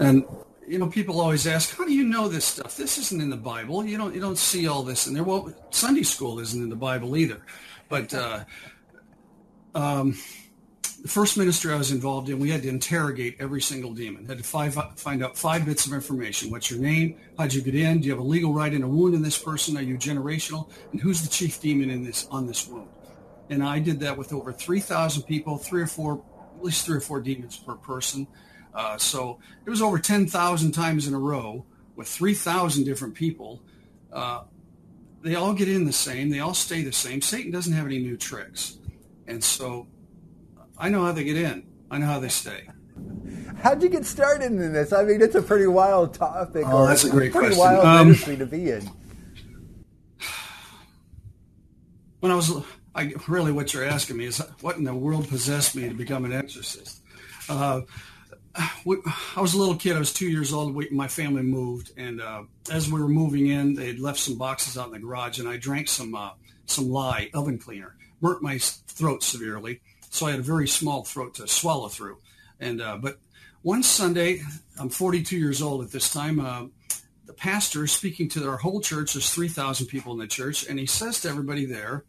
And 0.00 0.24
you 0.68 0.78
know, 0.78 0.86
people 0.86 1.20
always 1.20 1.46
ask, 1.46 1.76
"How 1.76 1.84
do 1.84 1.92
you 1.92 2.04
know 2.04 2.28
this 2.28 2.44
stuff? 2.44 2.76
This 2.76 2.98
isn't 2.98 3.20
in 3.20 3.30
the 3.30 3.36
Bible. 3.36 3.84
You 3.84 3.98
don't 3.98 4.14
you 4.14 4.20
don't 4.20 4.38
see 4.38 4.68
all 4.68 4.82
this 4.82 5.06
in 5.06 5.14
there." 5.14 5.24
Well, 5.24 5.52
Sunday 5.70 6.02
school 6.02 6.38
isn't 6.38 6.62
in 6.62 6.68
the 6.68 6.76
Bible 6.76 7.16
either, 7.16 7.40
but 7.88 8.12
uh, 8.12 8.44
um, 9.74 10.18
the 11.02 11.08
first 11.08 11.36
ministry 11.36 11.72
I 11.72 11.76
was 11.76 11.92
involved 11.92 12.28
in, 12.28 12.40
we 12.40 12.50
had 12.50 12.62
to 12.62 12.68
interrogate 12.68 13.36
every 13.38 13.60
single 13.60 13.94
demon. 13.94 14.26
Had 14.26 14.38
to 14.38 14.44
five, 14.44 14.74
find 14.96 15.22
out 15.22 15.38
five 15.38 15.64
bits 15.64 15.86
of 15.86 15.92
information. 15.92 16.50
What's 16.50 16.70
your 16.70 16.80
name? 16.80 17.16
How'd 17.38 17.54
you 17.54 17.62
get 17.62 17.74
in? 17.74 18.00
Do 18.00 18.06
you 18.06 18.12
have 18.12 18.20
a 18.20 18.26
legal 18.26 18.52
right 18.52 18.72
in 18.72 18.82
a 18.82 18.88
wound 18.88 19.14
in 19.14 19.22
this 19.22 19.38
person? 19.38 19.76
Are 19.76 19.82
you 19.82 19.96
generational? 19.96 20.68
And 20.92 21.00
who's 21.00 21.22
the 21.22 21.28
chief 21.28 21.60
demon 21.60 21.90
in 21.90 22.02
this 22.02 22.26
on 22.30 22.46
this 22.46 22.66
wound? 22.66 22.88
And 23.48 23.62
I 23.62 23.78
did 23.78 24.00
that 24.00 24.18
with 24.18 24.32
over 24.32 24.52
3,000 24.52 25.22
people, 25.22 25.56
three 25.56 25.82
or 25.82 25.86
four, 25.86 26.22
at 26.56 26.64
least 26.64 26.84
three 26.84 26.96
or 26.96 27.00
four 27.00 27.20
demons 27.20 27.56
per 27.56 27.76
person. 27.76 28.26
Uh, 28.78 28.96
so 28.96 29.40
it 29.66 29.70
was 29.70 29.82
over 29.82 29.98
10,000 29.98 30.70
times 30.70 31.08
in 31.08 31.12
a 31.12 31.18
row 31.18 31.66
with 31.96 32.06
3,000 32.06 32.84
different 32.84 33.12
people. 33.12 33.60
Uh, 34.12 34.44
they 35.20 35.34
all 35.34 35.52
get 35.52 35.68
in 35.68 35.84
the 35.84 35.92
same. 35.92 36.30
They 36.30 36.38
all 36.38 36.54
stay 36.54 36.84
the 36.84 36.92
same. 36.92 37.20
Satan 37.20 37.50
doesn't 37.50 37.72
have 37.72 37.86
any 37.86 37.98
new 37.98 38.16
tricks. 38.16 38.78
And 39.26 39.42
so 39.42 39.88
I 40.78 40.90
know 40.90 41.04
how 41.04 41.10
they 41.10 41.24
get 41.24 41.36
in. 41.36 41.66
I 41.90 41.98
know 41.98 42.06
how 42.06 42.20
they 42.20 42.28
stay. 42.28 42.68
How'd 43.62 43.82
you 43.82 43.88
get 43.88 44.06
started 44.06 44.44
in 44.44 44.72
this? 44.72 44.92
I 44.92 45.02
mean, 45.02 45.22
it's 45.22 45.34
a 45.34 45.42
pretty 45.42 45.66
wild 45.66 46.14
topic. 46.14 46.62
Oh, 46.64 46.86
that's 46.86 47.02
a 47.02 47.10
great 47.10 47.32
pretty 47.32 47.56
question. 47.56 47.58
wild 47.58 47.84
um, 47.84 48.06
industry 48.06 48.36
to 48.36 48.46
be 48.46 48.70
in. 48.70 48.88
When 52.20 52.32
I 52.32 52.36
was, 52.36 52.52
I 52.96 53.12
really 53.26 53.52
what 53.52 53.72
you're 53.72 53.84
asking 53.84 54.16
me 54.16 54.26
is 54.26 54.38
what 54.60 54.76
in 54.76 54.84
the 54.84 54.94
world 54.94 55.28
possessed 55.28 55.76
me 55.76 55.88
to 55.88 55.94
become 55.94 56.24
an 56.24 56.32
exorcist. 56.32 57.00
Uh, 57.48 57.82
I 58.56 59.40
was 59.40 59.54
a 59.54 59.58
little 59.58 59.76
kid. 59.76 59.96
I 59.96 59.98
was 59.98 60.12
two 60.12 60.28
years 60.28 60.52
old. 60.52 60.74
We, 60.74 60.88
my 60.90 61.08
family 61.08 61.42
moved, 61.42 61.92
and 61.96 62.20
uh, 62.20 62.44
as 62.70 62.90
we 62.90 63.00
were 63.00 63.08
moving 63.08 63.48
in, 63.48 63.74
they 63.74 63.86
had 63.86 63.98
left 63.98 64.18
some 64.18 64.36
boxes 64.36 64.76
out 64.76 64.86
in 64.86 64.92
the 64.92 64.98
garage, 64.98 65.38
and 65.38 65.48
I 65.48 65.56
drank 65.56 65.88
some 65.88 66.14
uh, 66.14 66.30
some 66.66 66.88
lye 66.90 67.30
oven 67.34 67.58
cleaner. 67.58 67.96
Burnt 68.20 68.42
my 68.42 68.58
throat 68.58 69.22
severely 69.22 69.80
so 70.10 70.26
I 70.26 70.30
had 70.32 70.40
a 70.40 70.44
very 70.44 70.68
small 70.68 71.04
throat 71.04 71.34
to 71.34 71.48
swallow 71.48 71.88
through. 71.88 72.18
And 72.60 72.80
uh, 72.80 72.96
but 72.96 73.18
one 73.62 73.82
Sunday, 73.82 74.40
I'm 74.78 74.88
42 74.88 75.36
years 75.36 75.62
old 75.62 75.84
at 75.84 75.90
this 75.90 76.12
time. 76.12 76.40
Uh, 76.40 76.66
the 77.26 77.32
pastor 77.32 77.84
is 77.84 77.92
speaking 77.92 78.28
to 78.30 78.48
our 78.48 78.56
whole 78.56 78.80
church. 78.80 79.12
There's 79.12 79.30
3,000 79.30 79.86
people 79.86 80.12
in 80.12 80.18
the 80.18 80.26
church, 80.26 80.66
and 80.66 80.78
he 80.78 80.86
says 80.86 81.20
to 81.20 81.28
everybody 81.28 81.66
there, 81.66 82.04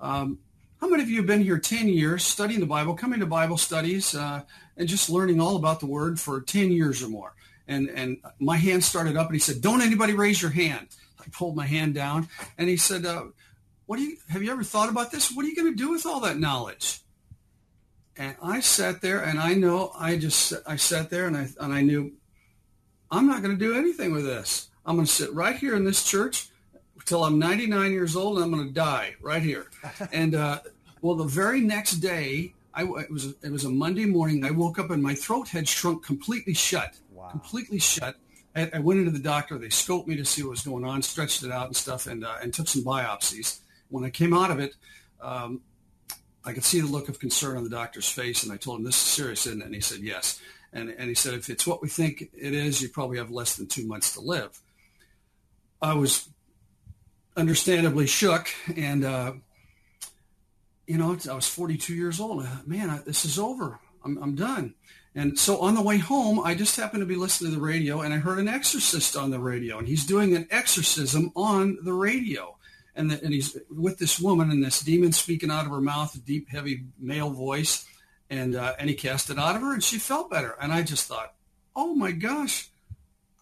um, 0.00 0.38
"How 0.80 0.88
many 0.88 1.02
of 1.02 1.08
you 1.08 1.18
have 1.18 1.26
been 1.26 1.42
here 1.42 1.58
10 1.58 1.88
years, 1.88 2.24
studying 2.24 2.60
the 2.60 2.66
Bible, 2.66 2.94
coming 2.94 3.20
to 3.20 3.26
Bible 3.26 3.58
studies, 3.58 4.14
uh, 4.14 4.42
and 4.76 4.88
just 4.88 5.10
learning 5.10 5.40
all 5.40 5.56
about 5.56 5.80
the 5.80 5.86
Word 5.86 6.18
for 6.18 6.40
10 6.40 6.72
years 6.72 7.02
or 7.02 7.08
more?" 7.08 7.34
And 7.68 7.88
and 7.88 8.18
my 8.38 8.56
hand 8.56 8.84
started 8.84 9.16
up, 9.16 9.26
and 9.26 9.34
he 9.34 9.40
said, 9.40 9.60
"Don't 9.60 9.82
anybody 9.82 10.14
raise 10.14 10.42
your 10.42 10.50
hand." 10.50 10.88
I 11.20 11.24
pulled 11.32 11.56
my 11.56 11.66
hand 11.66 11.94
down, 11.94 12.28
and 12.58 12.68
he 12.68 12.76
said, 12.76 13.04
uh, 13.04 13.24
"What 13.86 13.96
do 13.96 14.02
you 14.02 14.16
have 14.28 14.42
you 14.42 14.50
ever 14.50 14.64
thought 14.64 14.88
about 14.88 15.10
this? 15.10 15.30
What 15.30 15.44
are 15.44 15.48
you 15.48 15.56
going 15.56 15.72
to 15.72 15.76
do 15.76 15.90
with 15.90 16.06
all 16.06 16.20
that 16.20 16.38
knowledge?" 16.38 17.00
And 18.20 18.36
I 18.42 18.60
sat 18.60 19.00
there 19.00 19.24
and 19.24 19.40
I 19.40 19.54
know 19.54 19.92
I 19.98 20.18
just, 20.18 20.52
I 20.66 20.76
sat 20.76 21.08
there 21.08 21.26
and 21.26 21.34
I, 21.34 21.48
and 21.58 21.72
I 21.72 21.80
knew 21.80 22.12
I'm 23.10 23.26
not 23.26 23.42
going 23.42 23.58
to 23.58 23.64
do 23.64 23.74
anything 23.74 24.12
with 24.12 24.26
this. 24.26 24.68
I'm 24.84 24.96
going 24.96 25.06
to 25.06 25.12
sit 25.12 25.32
right 25.32 25.56
here 25.56 25.74
in 25.74 25.84
this 25.84 26.04
church 26.04 26.49
until 27.00 27.24
I'm 27.24 27.38
99 27.38 27.92
years 27.92 28.14
old 28.14 28.36
and 28.36 28.44
I'm 28.44 28.52
going 28.52 28.68
to 28.68 28.72
die 28.72 29.16
right 29.20 29.42
here. 29.42 29.66
and, 30.12 30.34
uh, 30.34 30.60
well, 31.00 31.16
the 31.16 31.24
very 31.24 31.60
next 31.60 31.94
day, 31.94 32.54
I, 32.72 32.84
it 32.84 33.10
was 33.10 33.34
it 33.42 33.50
was 33.50 33.64
a 33.64 33.70
Monday 33.70 34.04
morning. 34.04 34.44
I 34.44 34.52
woke 34.52 34.78
up 34.78 34.90
and 34.90 35.02
my 35.02 35.14
throat 35.14 35.48
had 35.48 35.66
shrunk 35.66 36.04
completely 36.04 36.54
shut, 36.54 36.96
wow. 37.10 37.28
completely 37.30 37.78
shut. 37.78 38.16
I, 38.54 38.70
I, 38.74 38.78
went 38.78 39.00
into 39.00 39.10
the 39.10 39.18
doctor. 39.18 39.58
They 39.58 39.68
scoped 39.68 40.06
me 40.06 40.16
to 40.16 40.24
see 40.24 40.42
what 40.42 40.50
was 40.50 40.62
going 40.62 40.84
on, 40.84 41.02
stretched 41.02 41.42
it 41.42 41.50
out 41.50 41.66
and 41.66 41.76
stuff, 41.76 42.06
and 42.06 42.24
uh, 42.24 42.36
and 42.42 42.54
took 42.54 42.68
some 42.68 42.84
biopsies. 42.84 43.60
When 43.88 44.04
I 44.04 44.10
came 44.10 44.32
out 44.32 44.52
of 44.52 44.60
it, 44.60 44.74
um, 45.20 45.62
I 46.44 46.52
could 46.52 46.64
see 46.64 46.80
the 46.80 46.86
look 46.86 47.08
of 47.08 47.18
concern 47.18 47.56
on 47.56 47.64
the 47.64 47.70
doctor's 47.70 48.08
face, 48.08 48.44
and 48.44 48.52
I 48.52 48.56
told 48.56 48.78
him, 48.78 48.84
this 48.84 48.96
is 48.96 49.02
serious, 49.02 49.46
isn't 49.46 49.60
it? 49.60 49.66
And 49.66 49.74
he 49.74 49.80
said, 49.80 50.00
yes. 50.00 50.40
And, 50.72 50.90
and 50.90 51.08
he 51.08 51.14
said, 51.14 51.34
if 51.34 51.50
it's 51.50 51.66
what 51.66 51.82
we 51.82 51.88
think 51.88 52.30
it 52.32 52.54
is, 52.54 52.80
you 52.80 52.88
probably 52.88 53.18
have 53.18 53.30
less 53.30 53.56
than 53.56 53.66
two 53.66 53.86
months 53.86 54.14
to 54.14 54.20
live. 54.20 54.60
I 55.82 55.94
was 55.94 56.28
understandably 57.40 58.06
shook, 58.06 58.48
and, 58.76 59.04
uh, 59.04 59.32
you 60.86 60.98
know, 60.98 61.16
I 61.28 61.34
was 61.34 61.48
42 61.48 61.94
years 61.94 62.20
old. 62.20 62.46
Man, 62.66 62.90
I, 62.90 62.98
this 62.98 63.24
is 63.24 63.38
over. 63.38 63.80
I'm, 64.04 64.22
I'm 64.22 64.34
done. 64.34 64.74
And 65.14 65.38
so 65.38 65.58
on 65.60 65.74
the 65.74 65.82
way 65.82 65.98
home, 65.98 66.38
I 66.38 66.54
just 66.54 66.76
happened 66.76 67.00
to 67.00 67.06
be 67.06 67.16
listening 67.16 67.50
to 67.50 67.56
the 67.56 67.62
radio 67.62 68.00
and 68.00 68.14
I 68.14 68.18
heard 68.18 68.38
an 68.38 68.46
exorcist 68.46 69.16
on 69.16 69.30
the 69.30 69.40
radio 69.40 69.78
and 69.78 69.88
he's 69.88 70.06
doing 70.06 70.36
an 70.36 70.46
exorcism 70.50 71.32
on 71.34 71.78
the 71.82 71.92
radio. 71.92 72.56
And, 72.94 73.10
the, 73.10 73.22
and 73.22 73.32
he's 73.32 73.56
with 73.70 73.98
this 73.98 74.20
woman 74.20 74.50
and 74.50 74.64
this 74.64 74.80
demon 74.80 75.12
speaking 75.12 75.50
out 75.50 75.64
of 75.64 75.72
her 75.72 75.80
mouth, 75.80 76.14
a 76.14 76.18
deep, 76.18 76.48
heavy 76.50 76.84
male 76.98 77.30
voice. 77.30 77.86
And, 78.28 78.54
uh, 78.54 78.74
and 78.78 78.88
he 78.88 78.94
cast 78.94 79.30
it 79.30 79.38
out 79.38 79.56
of 79.56 79.62
her 79.62 79.74
and 79.74 79.82
she 79.82 79.98
felt 79.98 80.30
better. 80.30 80.54
And 80.60 80.72
I 80.72 80.82
just 80.82 81.08
thought, 81.08 81.34
oh 81.74 81.96
my 81.96 82.12
gosh, 82.12 82.68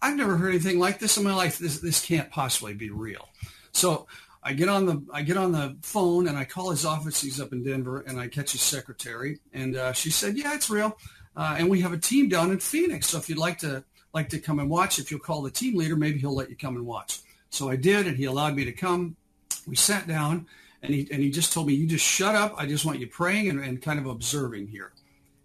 I've 0.01 0.17
never 0.17 0.37
heard 0.37 0.49
anything 0.49 0.79
like 0.79 0.97
this 0.97 1.17
in 1.17 1.23
my 1.23 1.35
life. 1.35 1.59
This, 1.59 1.79
this 1.79 2.03
can't 2.03 2.31
possibly 2.31 2.73
be 2.73 2.89
real. 2.89 3.27
So 3.71 4.07
I 4.41 4.53
get 4.53 4.69
on 4.69 4.85
the 4.85 5.03
I 5.13 5.21
get 5.21 5.37
on 5.37 5.51
the 5.51 5.75
phone 5.81 6.27
and 6.27 6.37
I 6.37 6.45
call 6.45 6.71
his 6.71 6.85
office. 6.85 7.21
He's 7.21 7.39
up 7.41 7.51
in 7.51 7.63
Denver, 7.63 8.01
and 8.01 8.19
I 8.19 8.27
catch 8.27 8.53
his 8.53 8.61
secretary, 8.61 9.39
and 9.53 9.75
uh, 9.75 9.93
she 9.93 10.09
said, 10.09 10.37
"Yeah, 10.37 10.55
it's 10.55 10.69
real." 10.69 10.97
Uh, 11.35 11.55
and 11.57 11.69
we 11.69 11.81
have 11.81 11.93
a 11.93 11.97
team 11.97 12.29
down 12.29 12.51
in 12.51 12.59
Phoenix. 12.59 13.07
So 13.07 13.17
if 13.17 13.29
you'd 13.29 13.37
like 13.37 13.59
to 13.59 13.83
like 14.13 14.29
to 14.29 14.39
come 14.39 14.59
and 14.59 14.69
watch, 14.69 14.99
if 14.99 15.11
you'll 15.11 15.19
call 15.19 15.41
the 15.41 15.51
team 15.51 15.77
leader, 15.77 15.95
maybe 15.95 16.19
he'll 16.19 16.35
let 16.35 16.49
you 16.49 16.55
come 16.55 16.75
and 16.75 16.85
watch. 16.85 17.19
So 17.49 17.69
I 17.69 17.75
did, 17.75 18.07
and 18.07 18.17
he 18.17 18.25
allowed 18.25 18.55
me 18.55 18.65
to 18.65 18.71
come. 18.71 19.15
We 19.67 19.75
sat 19.75 20.07
down, 20.07 20.47
and 20.81 20.93
he 20.93 21.07
and 21.11 21.21
he 21.21 21.29
just 21.29 21.51
told 21.51 21.67
me, 21.67 21.73
"You 21.73 21.87
just 21.87 22.05
shut 22.05 22.35
up. 22.35 22.55
I 22.57 22.65
just 22.65 22.85
want 22.85 22.99
you 22.99 23.07
praying 23.07 23.49
and, 23.49 23.59
and 23.59 23.81
kind 23.81 23.99
of 23.99 24.05
observing 24.05 24.67
here." 24.67 24.93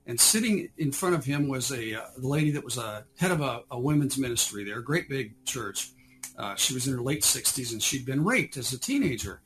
And 0.07 0.21
sitting 0.21 0.69
in 0.77 0.93
front 0.93 1.15
of 1.15 1.25
him 1.25 1.49
was 1.49 1.71
a 1.73 2.01
uh, 2.01 2.07
the 2.17 2.29
lady 2.29 2.51
that 2.53 2.65
was 2.65 2.79
a 2.79 3.05
head 3.19 3.33
of 3.33 3.41
a, 3.41 3.63
a 3.71 3.79
women's 3.79 4.19
ministry 4.19 4.65
there, 4.65 4.79
a 4.79 4.85
great 4.85 5.09
big 5.09 5.45
church. 5.45 5.91
Uh, 6.37 6.55
she 6.57 6.75
was 6.75 6.87
in 6.87 6.95
her 6.95 7.03
late 7.03 7.23
60s, 7.23 7.73
and 7.73 7.83
she'd 7.83 8.07
been 8.07 8.25
raped 8.25 8.57
as 8.57 8.73
a 8.73 8.79
teenager. 8.79 9.41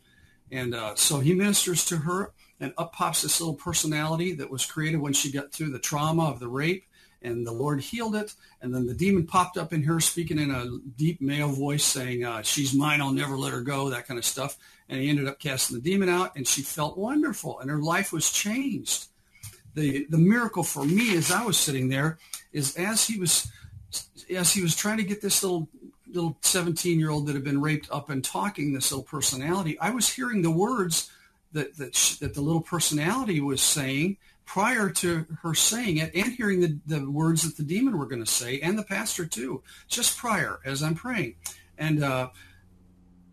And 0.51 0.75
uh, 0.75 0.95
so 0.95 1.21
he 1.21 1.35
ministers 1.35 1.85
to 1.87 1.99
her 1.99 2.33
and 2.61 2.73
up 2.79 2.93
pops 2.93 3.23
this 3.23 3.41
little 3.41 3.55
personality 3.55 4.35
that 4.35 4.51
was 4.51 4.67
created 4.67 5.01
when 5.01 5.13
she 5.13 5.31
got 5.31 5.53
through 5.53 5.71
the 5.71 5.79
trauma 5.79 6.25
of 6.25 6.41
the 6.41 6.49
rape 6.49 6.85
and 7.23 7.47
the 7.47 7.53
Lord 7.53 7.81
healed 7.81 8.15
it. 8.15 8.35
And 8.63 8.75
then 8.75 8.87
the 8.87 8.95
demon 8.95 9.27
popped 9.27 9.57
up 9.57 9.73
in 9.73 9.83
her 9.85 10.01
speaking 10.01 10.39
in 10.39 10.51
a 10.51 10.79
deep 10.97 11.21
male 11.21 11.49
voice 11.49 11.85
saying, 11.85 12.25
uh, 12.25 12.43
she's 12.43 12.75
mine, 12.75 13.01
I'll 13.01 13.13
never 13.13 13.37
let 13.37 13.53
her 13.53 13.61
go, 13.61 13.91
that 13.91 14.07
kind 14.07 14.19
of 14.19 14.25
stuff. 14.25 14.57
And 14.89 15.01
he 15.01 15.09
ended 15.09 15.29
up 15.29 15.39
casting 15.39 15.77
the 15.77 15.83
demon 15.83 16.09
out 16.09 16.35
and 16.37 16.47
she 16.47 16.63
felt 16.63 16.97
wonderful 16.97 17.61
and 17.61 17.71
her 17.71 17.83
life 17.83 18.13
was 18.13 18.31
changed. 18.31 19.07
The, 19.75 20.07
the 20.09 20.19
miracle 20.19 20.63
for 20.63 20.85
me 20.85 21.17
as 21.17 21.31
I 21.31 21.45
was 21.45 21.57
sitting 21.57 21.89
there 21.89 22.19
is 22.53 22.77
as 22.77 23.07
he 23.07 23.19
was, 23.19 23.51
as 24.31 24.53
he 24.53 24.63
was 24.63 24.75
trying 24.75 24.97
to 24.97 25.05
get 25.05 25.21
this 25.21 25.43
little 25.43 25.69
little 26.13 26.37
17 26.43 26.99
year 26.99 27.11
old 27.11 27.27
that 27.27 27.35
had 27.35 27.45
been 27.45 27.61
raped 27.61 27.89
up 27.91 28.11
and 28.11 28.25
talking 28.25 28.73
this 28.73 28.91
little 28.91 29.05
personality, 29.05 29.79
I 29.79 29.91
was 29.91 30.09
hearing 30.09 30.43
the 30.43 30.51
words 30.51 31.11
that 31.53 31.77
that, 31.77 31.95
she, 31.95 32.17
that 32.19 32.35
the 32.35 32.41
little 32.41 32.61
personality 32.61 33.41
was 33.41 33.61
saying 33.61 34.19
prior 34.45 34.89
to 34.89 35.27
her 35.43 35.55
saying 35.55 35.99
it 35.99 36.15
and 36.15 36.33
hearing 36.33 36.61
the, 36.61 36.79
the 36.87 37.11
words 37.11 37.43
that 37.43 37.57
the 37.57 37.63
demon 37.63 37.99
were 37.99 38.07
going 38.07 38.25
to 38.25 38.31
say 38.31 38.59
and 38.61 38.79
the 38.79 38.83
pastor 38.83 39.27
too 39.27 39.63
just 39.89 40.17
prior 40.17 40.59
as 40.65 40.83
i'm 40.83 40.95
praying 40.95 41.35
and 41.77 42.03
uh, 42.03 42.29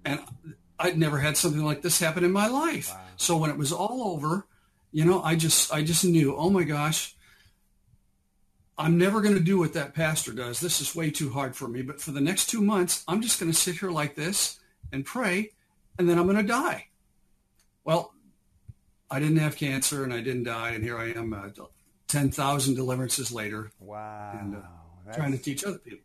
and 0.03 0.19
i'd 0.79 0.97
never 0.97 1.17
had 1.17 1.37
something 1.37 1.63
like 1.63 1.81
this 1.81 1.99
happen 1.99 2.25
in 2.25 2.31
my 2.31 2.47
life 2.47 2.91
wow. 2.91 2.99
so 3.15 3.37
when 3.37 3.49
it 3.49 3.57
was 3.57 3.71
all 3.71 4.13
over 4.13 4.45
you 4.91 5.05
know 5.05 5.21
i 5.23 5.35
just 5.35 5.73
i 5.73 5.81
just 5.81 6.03
knew 6.03 6.35
oh 6.35 6.49
my 6.49 6.63
gosh 6.63 7.14
i'm 8.77 8.97
never 8.97 9.21
going 9.21 9.35
to 9.35 9.39
do 9.39 9.57
what 9.57 9.73
that 9.73 9.93
pastor 9.93 10.31
does 10.33 10.59
this 10.59 10.81
is 10.81 10.95
way 10.95 11.09
too 11.09 11.29
hard 11.29 11.55
for 11.55 11.67
me 11.67 11.81
but 11.81 12.01
for 12.01 12.11
the 12.11 12.21
next 12.21 12.47
two 12.47 12.61
months 12.61 13.03
i'm 13.07 13.21
just 13.21 13.39
going 13.39 13.51
to 13.51 13.57
sit 13.57 13.77
here 13.77 13.91
like 13.91 14.15
this 14.15 14.59
and 14.91 15.05
pray 15.05 15.51
and 15.97 16.09
then 16.09 16.17
i'm 16.17 16.25
going 16.25 16.37
to 16.37 16.43
die 16.43 16.87
well, 17.85 18.13
I 19.09 19.19
didn't 19.19 19.37
have 19.37 19.55
cancer 19.55 20.03
and 20.03 20.11
I 20.11 20.19
didn't 20.19 20.43
die, 20.43 20.71
and 20.71 20.83
here 20.83 20.97
I 20.97 21.11
am, 21.11 21.33
uh, 21.33 21.49
ten 22.07 22.31
thousand 22.31 22.75
deliverances 22.75 23.31
later. 23.31 23.71
Wow! 23.79 24.37
And 24.41 24.55
uh, 24.55 25.13
trying 25.13 25.31
to 25.31 25.37
teach 25.37 25.63
other 25.63 25.77
people. 25.77 26.03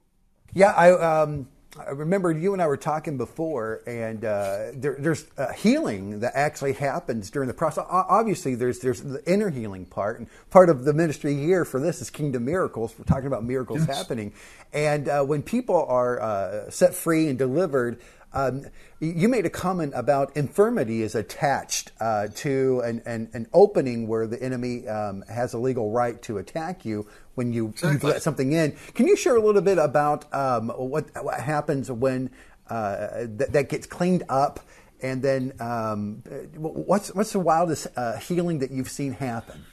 Yeah, 0.53 0.73
I. 0.73 0.93
Um... 0.93 1.49
I 1.79 1.91
remember 1.91 2.33
you 2.33 2.53
and 2.53 2.61
I 2.61 2.67
were 2.67 2.77
talking 2.77 3.17
before, 3.17 3.83
and 3.87 4.25
uh, 4.25 4.73
there, 4.75 4.97
there's 4.99 5.25
healing 5.57 6.19
that 6.21 6.33
actually 6.35 6.73
happens 6.73 7.31
during 7.31 7.47
the 7.47 7.55
process. 7.55 7.85
Obviously, 7.89 8.57
there's 8.57 8.81
there's 8.81 9.00
the 9.00 9.23
inner 9.25 9.50
healing 9.50 9.87
part, 9.87 10.19
and 10.19 10.29
part 10.50 10.69
of 10.69 10.85
the 10.85 10.93
ministry 10.93 11.37
here 11.37 11.65
for 11.65 11.79
this 11.79 12.03
is 12.03 12.11
Kingdom 12.11 12.45
Miracles. 12.45 12.93
We're 12.99 13.05
talking 13.05 13.29
about 13.29 13.45
miracles 13.45 13.87
yes. 13.87 13.97
happening, 13.97 14.33
and 14.73 15.09
uh, 15.09 15.23
when 15.23 15.43
people 15.43 15.87
are 15.87 16.21
uh, 16.21 16.71
set 16.71 16.93
free 16.93 17.29
and 17.29 17.39
delivered, 17.39 18.00
um, 18.33 18.67
you 19.01 19.29
made 19.29 19.45
a 19.45 19.51
comment 19.51 19.93
about 19.97 20.37
infirmity 20.37 21.03
is 21.03 21.15
attached 21.15 21.91
uh, 22.01 22.29
to 22.37 22.81
an, 22.81 23.03
an, 23.05 23.29
an, 23.33 23.49
opening 23.53 24.07
where 24.07 24.27
the 24.27 24.41
enemy 24.41 24.87
um, 24.87 25.23
has 25.29 25.53
a 25.53 25.59
legal 25.59 25.91
right 25.91 26.21
to 26.23 26.39
attack 26.39 26.85
you 26.85 27.09
when 27.35 27.53
you, 27.53 27.69
exactly. 27.69 28.09
you 28.09 28.13
let 28.13 28.23
something 28.23 28.53
in. 28.53 28.77
Can 28.95 29.09
you 29.09 29.17
share 29.17 29.37
a 29.37 29.43
little 29.43 29.63
bit 29.63 29.79
about 29.79 30.33
um, 30.33 30.69
what, 30.69 31.07
what 31.23 31.41
happens 31.41 31.91
when 31.91 32.31
uh, 32.69 33.27
th- 33.27 33.51
that 33.51 33.69
gets 33.69 33.87
cleaned 33.87 34.23
up? 34.29 34.61
And 35.03 35.23
then, 35.23 35.55
um, 35.61 36.23
what's 36.57 37.15
what's 37.15 37.33
the 37.33 37.41
wildest 37.41 37.87
uh, 37.97 38.19
healing 38.19 38.59
that 38.59 38.71
you've 38.71 38.91
seen 38.91 39.15
happen? 39.15 39.65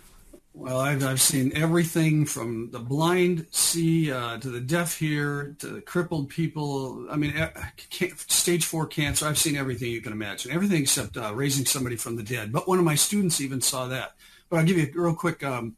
Well, 0.59 0.79
I've, 0.79 1.05
I've 1.05 1.21
seen 1.21 1.55
everything 1.55 2.25
from 2.25 2.71
the 2.71 2.79
blind 2.79 3.45
see 3.51 4.11
uh, 4.11 4.39
to 4.39 4.49
the 4.49 4.59
deaf 4.59 4.97
hear 4.97 5.55
to 5.59 5.67
the 5.67 5.81
crippled 5.81 6.29
people. 6.29 7.05
I 7.11 7.15
mean, 7.15 7.35
stage 8.27 8.65
four 8.65 8.87
cancer. 8.87 9.27
I've 9.27 9.37
seen 9.37 9.55
everything 9.55 9.91
you 9.91 10.01
can 10.01 10.13
imagine, 10.13 10.51
everything 10.51 10.81
except 10.81 11.15
uh, 11.15 11.31
raising 11.35 11.67
somebody 11.67 11.95
from 11.95 12.15
the 12.15 12.23
dead. 12.23 12.51
But 12.51 12.67
one 12.67 12.79
of 12.79 12.85
my 12.85 12.95
students 12.95 13.39
even 13.39 13.61
saw 13.61 13.87
that. 13.89 14.15
But 14.49 14.57
I'll 14.57 14.65
give 14.65 14.77
you 14.77 14.91
a 14.95 14.99
real 14.99 15.13
quick 15.13 15.43
um, 15.43 15.75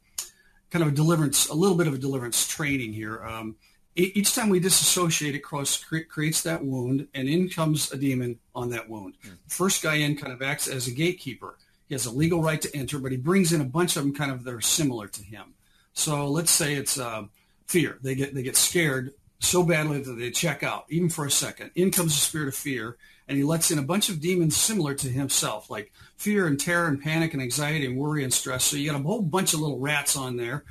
kind 0.72 0.82
of 0.82 0.88
a 0.88 0.96
deliverance, 0.96 1.50
a 1.50 1.56
little 1.56 1.76
bit 1.76 1.88
of 1.88 1.94
a 1.94 1.98
deliverance 1.98 2.48
training 2.48 2.94
here. 2.94 3.22
Um, 3.26 3.58
each 3.96 4.34
time 4.34 4.48
we 4.48 4.62
disassociate, 4.62 5.36
it 5.36 5.40
cross, 5.40 5.84
creates 5.84 6.42
that 6.44 6.64
wound, 6.64 7.06
and 7.14 7.28
in 7.28 7.50
comes 7.50 7.92
a 7.92 7.98
demon 7.98 8.40
on 8.56 8.70
that 8.70 8.90
wound. 8.90 9.16
Mm. 9.28 9.32
First 9.50 9.84
guy 9.84 9.96
in 9.96 10.16
kind 10.16 10.32
of 10.32 10.42
acts 10.42 10.70
as 10.70 10.88
a 10.88 10.92
gatekeeper 10.92 11.58
he 11.90 11.96
has 11.96 12.06
a 12.06 12.12
legal 12.12 12.42
right 12.42 12.62
to 12.62 12.74
enter, 12.76 13.00
but 13.00 13.12
he 13.12 13.18
brings 13.18 13.52
in 13.52 13.60
a 13.60 13.66
bunch 13.66 13.98
of 13.98 14.04
them 14.04 14.16
kind 14.16 14.32
of 14.32 14.46
that 14.46 14.54
are 14.54 14.62
similar 14.62 15.08
to 15.08 15.24
him. 15.24 15.56
So 15.94 16.28
let's 16.28 16.52
say 16.52 16.76
it's 16.76 16.98
uh, 16.98 17.24
fear. 17.68 17.98
They 18.02 18.16
get 18.16 18.34
they 18.34 18.44
get 18.44 18.56
scared 18.56 19.12
so 19.40 19.64
badly 19.64 20.02
that 20.02 20.14
they 20.14 20.32
check 20.32 20.64
out, 20.64 20.86
even 20.90 21.10
for 21.10 21.26
a 21.26 21.32
second. 21.32 21.72
In 21.76 21.92
comes 21.92 22.14
the 22.14 22.22
spirit 22.22 22.48
of 22.48 22.56
fear, 22.56 22.98
and 23.28 23.38
he 23.38 23.44
lets 23.44 23.72
in 23.72 23.80
a 23.80 23.84
bunch 23.84 24.10
of 24.10 24.22
demons 24.22 24.56
similar 24.56 24.94
to 24.96 25.10
himself, 25.10 25.70
like 25.70 25.92
fear 26.16 26.48
and 26.48 26.60
terror 26.60 26.88
and 26.88 27.02
panic 27.02 27.34
and 27.34 27.42
anxiety 27.42 27.86
and 27.86 27.98
worry 27.98 28.24
and 28.24 28.34
stress. 28.34 28.64
So 28.64 28.78
you 28.78 28.92
got 28.92 29.00
a 29.00 29.04
whole 29.04 29.22
bunch 29.22 29.54
of 29.54 29.60
little 29.60 29.80
rats 29.80 30.16
on 30.16 30.38
there. 30.38 30.64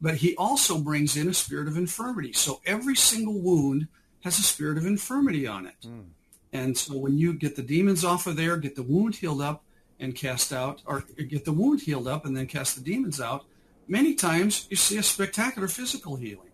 But 0.00 0.16
he 0.16 0.36
also 0.36 0.78
brings 0.78 1.16
in 1.16 1.28
a 1.28 1.34
spirit 1.34 1.68
of 1.68 1.78
infirmity. 1.78 2.34
So 2.34 2.60
every 2.66 2.96
single 2.96 3.40
wound 3.40 3.88
has 4.20 4.38
a 4.38 4.42
spirit 4.42 4.76
of 4.76 4.84
infirmity 4.84 5.46
on 5.46 5.66
it. 5.66 5.74
Mm. 5.86 6.04
And 6.52 6.76
so 6.76 6.98
when 6.98 7.16
you 7.16 7.32
get 7.32 7.56
the 7.56 7.62
demons 7.62 8.04
off 8.04 8.26
of 8.26 8.36
there, 8.36 8.56
get 8.56 8.76
the 8.76 8.82
wound 8.82 9.16
healed 9.16 9.40
up, 9.40 9.64
and 9.98 10.14
cast 10.14 10.52
out 10.52 10.82
or 10.86 11.04
get 11.28 11.44
the 11.44 11.52
wound 11.52 11.80
healed 11.80 12.08
up 12.08 12.24
and 12.26 12.36
then 12.36 12.46
cast 12.46 12.76
the 12.76 12.82
demons 12.82 13.20
out, 13.20 13.44
many 13.88 14.14
times 14.14 14.66
you 14.70 14.76
see 14.76 14.98
a 14.98 15.02
spectacular 15.02 15.68
physical 15.68 16.16
healing. 16.16 16.50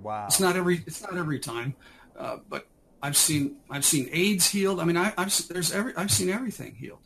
Wow. 0.00 0.26
It's 0.26 0.40
not 0.40 0.56
every 0.56 0.82
it's 0.86 1.02
not 1.02 1.16
every 1.16 1.38
time, 1.38 1.74
uh, 2.16 2.38
but 2.48 2.66
I've 3.02 3.16
seen 3.16 3.56
I've 3.70 3.84
seen 3.84 4.08
AIDS 4.12 4.48
healed. 4.48 4.80
I 4.80 4.84
mean, 4.84 4.96
I, 4.96 5.12
have 5.16 5.48
there's 5.48 5.72
every 5.72 5.94
I've 5.96 6.10
seen 6.10 6.28
everything 6.28 6.74
healed. 6.74 7.00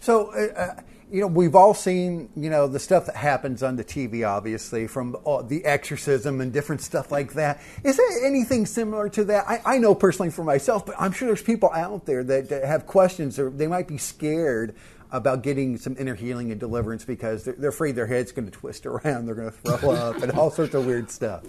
So, 0.00 0.32
uh, 0.32 0.58
uh, 0.58 0.80
you 1.10 1.20
know, 1.20 1.26
we've 1.26 1.54
all 1.54 1.74
seen, 1.74 2.28
you 2.36 2.50
know, 2.50 2.66
the 2.66 2.78
stuff 2.78 3.06
that 3.06 3.16
happens 3.16 3.62
on 3.62 3.76
the 3.76 3.84
TV, 3.84 4.26
obviously, 4.28 4.86
from 4.86 5.16
the 5.48 5.62
exorcism 5.64 6.40
and 6.40 6.52
different 6.52 6.80
stuff 6.80 7.12
like 7.12 7.34
that. 7.34 7.60
Is 7.82 7.96
there 7.96 8.26
anything 8.26 8.66
similar 8.66 9.08
to 9.10 9.24
that? 9.24 9.44
I, 9.48 9.60
I 9.64 9.78
know 9.78 9.94
personally 9.94 10.30
for 10.30 10.44
myself, 10.44 10.86
but 10.86 10.94
I'm 10.98 11.12
sure 11.12 11.26
there's 11.26 11.42
people 11.42 11.70
out 11.72 12.06
there 12.06 12.24
that, 12.24 12.48
that 12.48 12.64
have 12.64 12.86
questions 12.86 13.38
or 13.38 13.50
they 13.50 13.66
might 13.66 13.88
be 13.88 13.98
scared 13.98 14.74
about 15.10 15.42
getting 15.42 15.78
some 15.78 15.96
inner 15.98 16.14
healing 16.14 16.50
and 16.50 16.58
deliverance 16.58 17.04
because 17.04 17.44
they're, 17.44 17.54
they're 17.54 17.70
afraid 17.70 17.94
their 17.94 18.06
head's 18.06 18.32
going 18.32 18.46
to 18.46 18.50
twist 18.50 18.86
around, 18.86 19.26
they're 19.26 19.34
going 19.34 19.50
to 19.50 19.56
throw 19.56 19.90
up, 19.94 20.22
and 20.22 20.32
all 20.32 20.50
sorts 20.50 20.74
of 20.74 20.86
weird 20.86 21.10
stuff. 21.10 21.44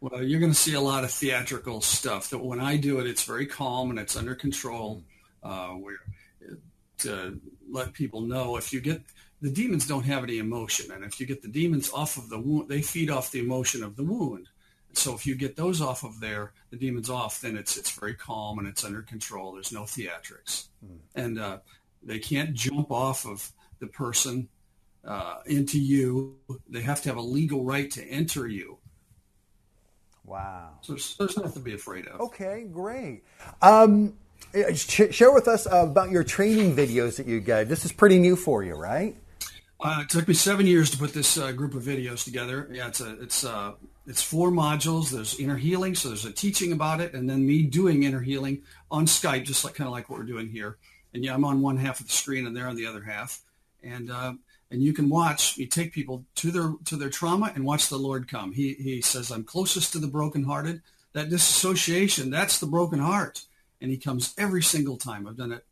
Well, 0.00 0.22
you're 0.22 0.40
going 0.40 0.52
to 0.52 0.58
see 0.58 0.74
a 0.74 0.80
lot 0.80 1.04
of 1.04 1.10
theatrical 1.10 1.80
stuff. 1.80 2.30
That 2.30 2.38
when 2.38 2.60
I 2.60 2.76
do 2.76 3.00
it, 3.00 3.06
it's 3.06 3.24
very 3.24 3.46
calm 3.46 3.90
and 3.90 3.98
it's 3.98 4.16
under 4.16 4.34
control. 4.34 5.02
Uh, 5.42 5.68
where 5.70 5.96
to 6.98 7.40
let 7.70 7.92
people 7.92 8.20
know 8.20 8.56
if 8.56 8.72
you 8.72 8.80
get 8.80 9.02
the 9.40 9.50
demons 9.50 9.86
don't 9.86 10.04
have 10.04 10.24
any 10.24 10.38
emotion, 10.38 10.90
and 10.90 11.04
if 11.04 11.20
you 11.20 11.26
get 11.26 11.42
the 11.42 11.48
demons 11.48 11.90
off 11.92 12.16
of 12.16 12.28
the 12.28 12.38
wound, 12.38 12.68
they 12.68 12.82
feed 12.82 13.10
off 13.10 13.30
the 13.30 13.38
emotion 13.38 13.84
of 13.84 13.96
the 13.96 14.02
wound. 14.02 14.48
So 14.94 15.14
if 15.14 15.26
you 15.26 15.36
get 15.36 15.54
those 15.54 15.80
off 15.80 16.02
of 16.02 16.18
there, 16.18 16.52
the 16.70 16.76
demons 16.76 17.08
off, 17.08 17.40
then 17.40 17.56
it's 17.56 17.76
it's 17.76 17.90
very 17.90 18.14
calm 18.14 18.58
and 18.58 18.66
it's 18.66 18.84
under 18.84 19.02
control. 19.02 19.52
There's 19.52 19.72
no 19.72 19.82
theatrics, 19.82 20.68
mm. 20.84 20.98
and 21.14 21.38
uh, 21.38 21.58
they 22.02 22.18
can't 22.18 22.54
jump 22.54 22.90
off 22.90 23.26
of 23.26 23.52
the 23.78 23.86
person 23.86 24.48
uh, 25.04 25.36
into 25.46 25.78
you. 25.80 26.36
They 26.68 26.80
have 26.80 27.02
to 27.02 27.08
have 27.08 27.18
a 27.18 27.22
legal 27.22 27.64
right 27.64 27.90
to 27.92 28.04
enter 28.04 28.48
you. 28.48 28.78
Wow. 30.24 30.70
So 30.82 30.92
there's, 30.92 31.16
there's 31.16 31.36
nothing 31.36 31.52
to 31.52 31.60
be 31.60 31.74
afraid 31.74 32.06
of. 32.06 32.20
Okay, 32.20 32.66
great. 32.70 33.24
Um, 33.62 34.14
share 34.74 35.32
with 35.32 35.48
us 35.48 35.66
about 35.70 36.10
your 36.10 36.24
training 36.24 36.74
videos 36.74 37.16
that 37.16 37.26
you 37.26 37.40
got. 37.40 37.68
This 37.68 37.84
is 37.84 37.92
pretty 37.92 38.18
new 38.18 38.36
for 38.36 38.62
you, 38.62 38.74
right? 38.74 39.16
Uh, 39.80 40.00
it 40.02 40.08
took 40.08 40.26
me 40.26 40.34
seven 40.34 40.66
years 40.66 40.90
to 40.90 40.98
put 40.98 41.12
this 41.12 41.38
uh, 41.38 41.52
group 41.52 41.74
of 41.74 41.82
videos 41.82 42.24
together. 42.24 42.68
Yeah, 42.72 42.88
it's 42.88 43.00
a, 43.00 43.20
it's 43.20 43.44
uh, 43.44 43.72
it's 44.06 44.22
four 44.22 44.50
modules. 44.50 45.10
There's 45.10 45.38
inner 45.38 45.56
healing, 45.56 45.94
so 45.94 46.08
there's 46.08 46.24
a 46.24 46.32
teaching 46.32 46.72
about 46.72 47.00
it, 47.00 47.14
and 47.14 47.30
then 47.30 47.46
me 47.46 47.62
doing 47.62 48.02
inner 48.02 48.20
healing 48.20 48.62
on 48.90 49.06
Skype, 49.06 49.44
just 49.44 49.64
like 49.64 49.74
kind 49.74 49.86
of 49.86 49.92
like 49.92 50.08
what 50.08 50.18
we're 50.18 50.24
doing 50.24 50.48
here. 50.48 50.78
And 51.14 51.24
yeah, 51.24 51.34
I'm 51.34 51.44
on 51.44 51.62
one 51.62 51.76
half 51.76 52.00
of 52.00 52.06
the 52.06 52.12
screen, 52.12 52.46
and 52.46 52.56
they're 52.56 52.66
on 52.66 52.76
the 52.76 52.86
other 52.86 53.02
half. 53.02 53.40
And 53.82 54.10
uh, 54.10 54.32
and 54.70 54.82
you 54.82 54.92
can 54.92 55.08
watch. 55.08 55.56
me 55.58 55.66
take 55.66 55.92
people 55.92 56.24
to 56.36 56.50
their 56.50 56.72
to 56.86 56.96
their 56.96 57.10
trauma 57.10 57.52
and 57.54 57.64
watch 57.64 57.88
the 57.88 57.98
Lord 57.98 58.28
come. 58.28 58.52
He 58.52 58.74
he 58.74 59.00
says, 59.00 59.30
"I'm 59.30 59.44
closest 59.44 59.92
to 59.92 59.98
the 59.98 60.08
brokenhearted." 60.08 60.82
That 61.14 61.30
disassociation, 61.30 62.30
that's 62.30 62.58
the 62.58 62.66
broken 62.66 62.98
heart, 62.98 63.42
and 63.80 63.90
He 63.90 63.96
comes 63.96 64.34
every 64.38 64.62
single 64.62 64.96
time. 64.96 65.26
I've 65.26 65.36
done 65.36 65.52
it 65.52 65.64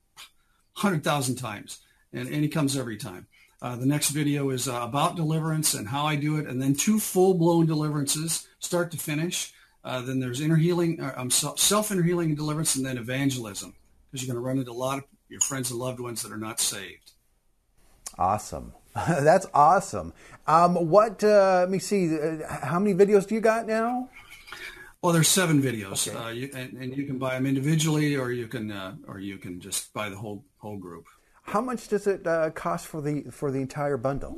hundred 0.74 1.04
thousand 1.04 1.36
times, 1.36 1.80
and 2.12 2.28
and 2.28 2.42
He 2.42 2.48
comes 2.48 2.76
every 2.76 2.96
time. 2.96 3.26
Uh, 3.62 3.74
the 3.74 3.86
next 3.86 4.10
video 4.10 4.50
is 4.50 4.68
uh, 4.68 4.80
about 4.82 5.16
deliverance 5.16 5.72
and 5.72 5.88
how 5.88 6.04
I 6.04 6.16
do 6.16 6.36
it, 6.36 6.46
and 6.46 6.60
then 6.60 6.74
two 6.74 7.00
full-blown 7.00 7.66
deliverances, 7.66 8.46
start 8.58 8.90
to 8.90 8.98
finish. 8.98 9.54
Uh, 9.82 10.02
then 10.02 10.20
there's 10.20 10.40
inner 10.40 10.56
healing, 10.56 11.00
um, 11.16 11.30
self-inner 11.30 12.02
healing 12.02 12.28
and 12.28 12.36
deliverance, 12.36 12.76
and 12.76 12.84
then 12.84 12.98
evangelism, 12.98 13.74
because 14.10 14.26
you're 14.26 14.34
going 14.34 14.42
to 14.42 14.46
run 14.46 14.58
into 14.58 14.70
a 14.70 14.72
lot 14.72 14.98
of 14.98 15.04
your 15.28 15.40
friends 15.40 15.70
and 15.70 15.80
loved 15.80 16.00
ones 16.00 16.22
that 16.22 16.32
are 16.32 16.36
not 16.36 16.60
saved. 16.60 17.12
Awesome. 18.18 18.72
That's 18.94 19.46
awesome. 19.54 20.12
Um, 20.46 20.74
what? 20.74 21.22
Uh, 21.22 21.60
let 21.60 21.70
me 21.70 21.78
see. 21.78 22.18
Uh, 22.18 22.46
how 22.48 22.78
many 22.78 22.94
videos 22.94 23.26
do 23.26 23.34
you 23.34 23.40
got 23.40 23.66
now? 23.66 24.08
Well, 25.06 25.12
there's 25.12 25.28
seven 25.28 25.62
videos, 25.62 26.08
okay. 26.08 26.18
uh, 26.18 26.28
you, 26.30 26.50
and, 26.52 26.72
and, 26.82 26.96
you 26.96 27.04
can 27.04 27.16
buy 27.16 27.34
them 27.34 27.46
individually, 27.46 28.16
or 28.16 28.32
you 28.32 28.48
can, 28.48 28.72
uh, 28.72 28.96
or 29.06 29.20
you 29.20 29.38
can 29.38 29.60
just 29.60 29.94
buy 29.94 30.08
the 30.08 30.16
whole 30.16 30.44
whole 30.58 30.78
group. 30.78 31.04
How 31.44 31.60
much 31.60 31.86
does 31.86 32.08
it 32.08 32.26
uh, 32.26 32.50
cost 32.50 32.88
for 32.88 33.00
the 33.00 33.22
for 33.30 33.52
the 33.52 33.60
entire 33.60 33.98
bundle? 33.98 34.36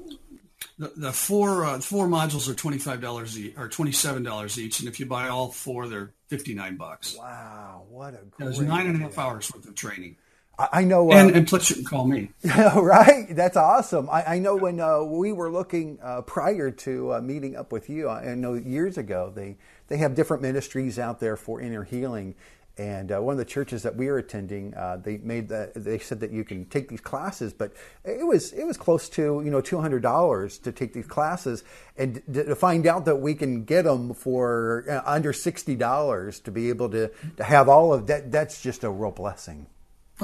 The, 0.79 0.93
the 0.95 1.11
four 1.11 1.65
uh, 1.65 1.81
four 1.81 2.07
modules 2.07 2.51
are 2.51 2.55
twenty 2.55 2.77
five 2.77 3.01
dollars 3.01 3.39
each, 3.39 3.57
or 3.57 3.69
twenty 3.69 3.93
seven 3.93 4.23
dollars 4.23 4.59
each, 4.59 4.81
and 4.81 4.91
if 4.91 5.01
you 5.01 5.07
buy 5.07 5.29
all 5.29 5.49
four, 5.49 5.89
they're 5.89 6.13
fifty 6.27 6.53
nine 6.53 6.77
bucks. 6.77 7.17
Wow, 7.17 7.85
what 7.89 8.13
a 8.13 8.19
great 8.19 8.33
there's 8.37 8.61
nine 8.61 8.89
and 8.89 8.97
a 8.97 8.99
half 8.99 9.17
hours 9.17 9.51
worth 9.51 9.67
of 9.67 9.75
training. 9.75 10.17
I 10.59 10.83
know, 10.83 11.13
uh, 11.13 11.15
and, 11.15 11.31
and 11.31 11.49
plus 11.49 11.71
you 11.71 11.77
can 11.77 11.85
call 11.85 12.05
me. 12.05 12.31
right, 12.45 13.27
that's 13.31 13.57
awesome. 13.57 14.11
I, 14.11 14.35
I 14.35 14.39
know 14.41 14.57
when 14.57 14.81
uh, 14.81 15.03
we 15.03 15.33
were 15.33 15.51
looking 15.51 15.99
uh, 16.03 16.23
prior 16.23 16.73
to 16.73 17.15
uh, 17.15 17.21
meeting 17.21 17.55
up 17.55 17.71
with 17.71 17.89
you, 17.89 18.09
I 18.09 18.35
know 18.35 18.55
years 18.55 18.99
ago 18.99 19.33
they 19.35 19.57
they 19.89 19.99
have 19.99 20.15
different 20.15 20.43
ministries 20.43 20.99
out 20.99 21.21
there 21.21 21.37
for 21.37 21.61
inner 21.61 21.85
healing, 21.85 22.35
and 22.79 23.11
uh, 23.11 23.21
one 23.21 23.33
of 23.33 23.39
the 23.39 23.45
churches 23.45 23.83
that 23.83 23.97
we 23.97 24.07
were 24.07 24.19
attending, 24.19 24.73
uh, 24.75 24.99
they 25.03 25.17
made 25.19 25.49
the, 25.49 25.73
they 25.75 25.99
said 25.99 26.21
that 26.21 26.31
you 26.31 26.45
can 26.45 26.65
take 26.67 26.89
these 26.89 27.01
classes, 27.01 27.53
but 27.53 27.73
it 28.05 28.25
was 28.25 28.53
it 28.53 28.65
was 28.65 28.77
close 28.77 29.09
to 29.11 29.43
you 29.45 29.51
know 29.51 29.61
two 29.61 29.81
hundred 29.81 30.03
dollars 30.03 30.59
to 30.59 30.71
take 30.71 30.93
these 30.93 31.07
classes, 31.07 31.65
and 31.97 32.23
to 32.33 32.55
find 32.55 32.87
out 32.87 33.05
that 33.07 33.17
we 33.17 33.35
can 33.35 33.65
get 33.65 33.83
them 33.83 34.15
for 34.15 34.85
uh, 34.89 35.03
under 35.05 35.33
sixty 35.33 35.75
dollars 35.75 36.39
to 36.41 36.53
be 36.53 36.69
able 36.69 36.89
to 36.91 37.11
to 37.37 37.45
have 37.45 37.69
all 37.69 37.93
of 37.93 38.07
that. 38.07 38.31
That's 38.31 38.63
just 38.63 38.85
a 38.85 38.91
real 38.91 39.11
blessing. 39.11 39.67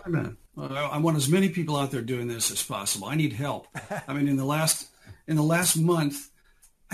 Amen. 0.07 0.37
I 0.57 0.99
want 0.99 1.17
as 1.17 1.29
many 1.29 1.49
people 1.49 1.77
out 1.77 1.91
there 1.91 2.03
doing 2.03 2.29
this 2.29 2.51
as 2.51 2.63
possible. 2.63 3.09
I 3.09 3.17
need 3.17 3.33
help. 3.33 3.67
I 4.09 4.13
mean, 4.13 4.29
in 4.29 4.37
the 4.37 4.45
last 4.45 4.89
in 5.27 5.35
the 5.37 5.43
last 5.43 5.77
month, 5.77 6.31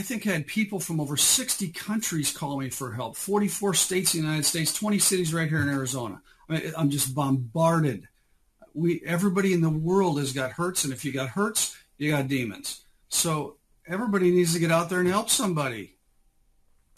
I 0.01 0.03
think 0.03 0.27
I 0.27 0.31
had 0.31 0.47
people 0.47 0.81
from 0.81 0.99
over 0.99 1.19
60 1.19 1.69
countries 1.73 2.35
call 2.35 2.57
me 2.57 2.71
for 2.71 2.93
help, 2.93 3.17
44 3.17 3.75
states 3.75 4.15
in 4.15 4.23
the 4.23 4.27
United 4.29 4.47
States, 4.47 4.73
20 4.73 4.99
cities 4.99 5.35
right 5.35 5.47
here 5.47 5.61
in 5.61 5.69
Arizona. 5.69 6.23
I 6.49 6.53
mean, 6.55 6.73
I'm 6.75 6.89
just 6.89 7.15
bombarded. 7.15 8.09
We, 8.73 9.03
everybody 9.05 9.53
in 9.53 9.61
the 9.61 9.69
world 9.69 10.19
has 10.19 10.33
got 10.33 10.53
hurts, 10.53 10.85
and 10.85 10.93
if 10.95 11.05
you 11.05 11.13
got 11.13 11.29
hurts, 11.29 11.77
you 11.99 12.13
got 12.13 12.29
demons. 12.29 12.81
So 13.11 13.57
everybody 13.87 14.31
needs 14.31 14.55
to 14.55 14.59
get 14.59 14.73
out 14.73 14.89
there 14.89 15.01
and 15.01 15.09
help 15.09 15.29
somebody. 15.29 15.97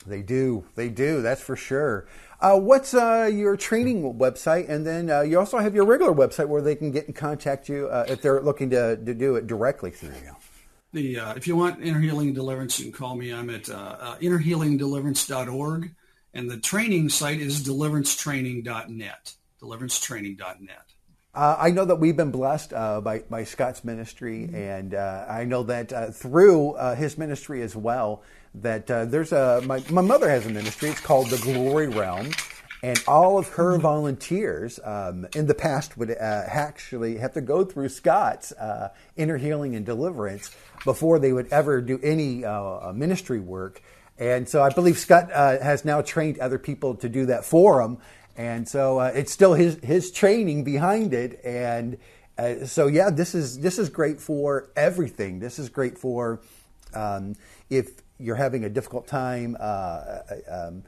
They 0.07 0.23
do. 0.23 0.65
They 0.77 0.89
do. 0.89 1.23
That's 1.23 1.43
for 1.43 1.57
sure. 1.57 2.07
Uh, 2.41 2.57
what's 2.57 2.95
uh, 2.95 3.29
your 3.33 3.57
training 3.57 4.15
website? 4.15 4.69
And 4.69 4.87
then 4.87 5.11
uh, 5.11 5.23
you 5.23 5.41
also 5.41 5.59
have 5.59 5.75
your 5.75 5.87
regular 5.87 6.13
website 6.15 6.47
where 6.47 6.63
they 6.63 6.77
can 6.77 6.93
get 6.93 7.09
in 7.09 7.15
contact 7.15 7.69
you 7.69 7.89
uh, 7.89 8.05
if 8.09 8.23
they're 8.23 8.41
looking 8.41 8.71
to, 8.71 8.97
to 8.97 9.13
do 9.13 9.35
it 9.35 9.49
directly 9.49 9.91
through 9.91 10.15
you 10.25 10.37
the 10.93 11.19
uh, 11.19 11.35
if 11.35 11.47
you 11.47 11.57
want 11.57 11.83
inner 11.83 12.01
healing 12.01 12.29
and 12.29 12.35
deliverance, 12.35 12.79
you 12.79 12.87
can 12.87 12.93
call 12.93 13.17
me. 13.17 13.33
I'm 13.33 13.51
at 13.51 13.69
uh, 13.69 13.97
uh, 13.99 14.17
innerhealingdeliverance.org, 14.19 15.95
and 16.35 16.51
the 16.51 16.59
training 16.59 17.09
site 17.09 17.41
is 17.41 17.63
deliverancetraining.net. 17.63 19.35
Deliverancetraining.net. 19.61 20.93
Uh, 21.35 21.57
I 21.59 21.71
know 21.71 21.87
that 21.87 21.97
we've 21.97 22.17
been 22.17 22.31
blessed 22.31 22.75
uh, 22.75 23.01
by, 23.01 23.21
by 23.21 23.45
Scott's 23.45 23.85
ministry, 23.85 24.51
and 24.53 24.95
uh, 24.95 25.25
I 25.27 25.45
know 25.45 25.63
that 25.63 25.91
uh, 25.91 26.11
through 26.11 26.73
uh, 26.73 26.95
his 26.95 27.17
ministry 27.17 27.63
as 27.63 27.75
well, 27.75 28.23
that 28.57 28.91
uh, 28.91 29.07
there's 29.07 29.33
a 29.33 29.63
my, 29.65 29.83
my 29.91 30.03
mother 30.03 30.29
has 30.29 30.45
a 30.45 30.51
ministry. 30.51 30.91
It's 30.91 31.01
called 31.01 31.29
the 31.29 31.39
Glory 31.39 31.89
Realm, 31.89 32.33
and 32.83 33.03
all 33.07 33.39
of 33.39 33.49
her 33.51 33.79
volunteers 33.79 34.81
um, 34.83 35.27
in 35.37 35.47
the 35.47 35.55
past 35.55 35.97
would 35.97 36.11
actually 36.11 37.17
have 37.19 37.33
to 37.35 37.41
go 37.41 37.65
through 37.65 37.89
Scott's 37.89 38.53
inner 39.17 39.37
healing 39.39 39.77
and 39.77 39.87
deliverance 39.87 40.51
before 40.85 41.19
they 41.19 41.33
would 41.33 41.53
ever 41.53 41.81
do 41.81 42.01
any 42.03 42.45
uh, 42.45 42.93
ministry 42.93 43.39
work. 43.39 43.81
And 44.19 44.49
so 44.49 44.63
I 44.63 44.71
believe 44.71 44.99
Scott 44.99 45.31
uh, 45.33 45.59
has 45.61 45.85
now 45.85 46.03
trained 46.03 46.39
other 46.39 46.59
people 46.59 46.95
to 46.97 47.09
do 47.09 47.27
that 47.27 47.45
for 47.45 47.81
him. 47.81 47.99
And 48.37 48.69
so 48.69 48.99
uh, 48.99 49.13
it's 49.15 49.33
still 49.33 49.55
his, 49.55 49.77
his 49.83 50.11
training 50.11 50.65
behind 50.65 51.13
it. 51.13 51.41
And 51.45 51.99
uh, 52.39 52.67
so, 52.67 52.87
yeah, 52.87 53.11
this 53.11 53.35
is, 53.35 53.61
this 53.61 53.79
is 53.79 53.89
great 53.89 54.21
for 54.21 54.71
everything. 54.77 55.39
This 55.39 55.59
is 55.59 55.69
great 55.69 55.99
for 55.99 56.41
um, 56.95 57.35
if 57.69 58.01
you're 58.19 58.37
having 58.37 58.65
a 58.65 58.71
difficult 58.71 59.07
time. 59.07 59.57
Uh, 59.59 60.19
um, 60.51 60.83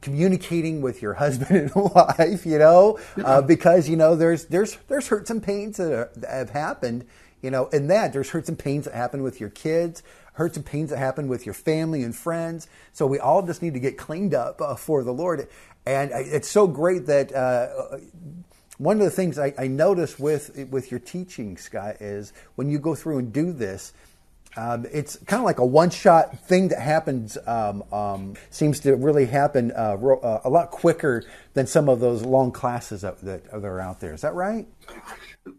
communicating 0.00 0.80
with 0.80 1.02
your 1.02 1.14
husband 1.14 1.50
and 1.74 1.74
wife, 1.74 2.46
you 2.46 2.58
know, 2.58 2.98
uh, 3.24 3.42
because 3.42 3.88
you 3.88 3.96
know 3.96 4.14
there's 4.16 4.46
there's 4.46 4.76
there's 4.88 5.08
hurts 5.08 5.30
and 5.30 5.42
pains 5.42 5.76
that, 5.76 5.92
are, 5.92 6.10
that 6.16 6.30
have 6.30 6.50
happened, 6.50 7.06
you 7.42 7.50
know, 7.50 7.68
and 7.72 7.90
that, 7.90 8.12
there's 8.12 8.30
hurts 8.30 8.48
and 8.48 8.58
pains 8.58 8.84
that 8.84 8.94
happen 8.94 9.22
with 9.22 9.40
your 9.40 9.50
kids, 9.50 10.02
hurts 10.34 10.56
and 10.56 10.64
pains 10.64 10.90
that 10.90 10.98
happen 10.98 11.28
with 11.28 11.46
your 11.46 11.54
family 11.54 12.02
and 12.02 12.14
friends. 12.14 12.68
So 12.92 13.06
we 13.06 13.18
all 13.18 13.42
just 13.42 13.62
need 13.62 13.74
to 13.74 13.80
get 13.80 13.98
cleaned 13.98 14.34
up 14.34 14.60
uh, 14.60 14.76
for 14.76 15.02
the 15.02 15.12
Lord. 15.12 15.48
And 15.86 16.10
it's 16.12 16.48
so 16.48 16.66
great 16.66 17.06
that 17.06 17.34
uh, 17.34 17.98
one 18.78 18.98
of 18.98 19.04
the 19.04 19.10
things 19.10 19.38
I, 19.38 19.52
I 19.58 19.66
notice 19.66 20.18
with 20.18 20.68
with 20.70 20.90
your 20.90 21.00
teaching, 21.00 21.56
Scott, 21.56 21.96
is 22.00 22.32
when 22.54 22.70
you 22.70 22.78
go 22.78 22.94
through 22.94 23.18
and 23.18 23.32
do 23.32 23.52
this, 23.52 23.92
um, 24.56 24.86
it's 24.92 25.16
kind 25.26 25.40
of 25.40 25.44
like 25.44 25.58
a 25.58 25.64
one-shot 25.64 26.38
thing 26.40 26.68
that 26.68 26.80
happens. 26.80 27.38
Um, 27.46 27.84
um, 27.92 28.34
seems 28.50 28.80
to 28.80 28.96
really 28.96 29.26
happen 29.26 29.72
uh, 29.72 29.96
ro- 29.98 30.20
uh, 30.20 30.40
a 30.44 30.50
lot 30.50 30.70
quicker 30.70 31.24
than 31.54 31.66
some 31.66 31.88
of 31.88 32.00
those 32.00 32.22
long 32.22 32.52
classes 32.52 33.02
that, 33.02 33.20
that 33.20 33.52
are 33.52 33.80
out 33.80 34.00
there. 34.00 34.12
Is 34.12 34.22
that 34.22 34.34
right? 34.34 34.66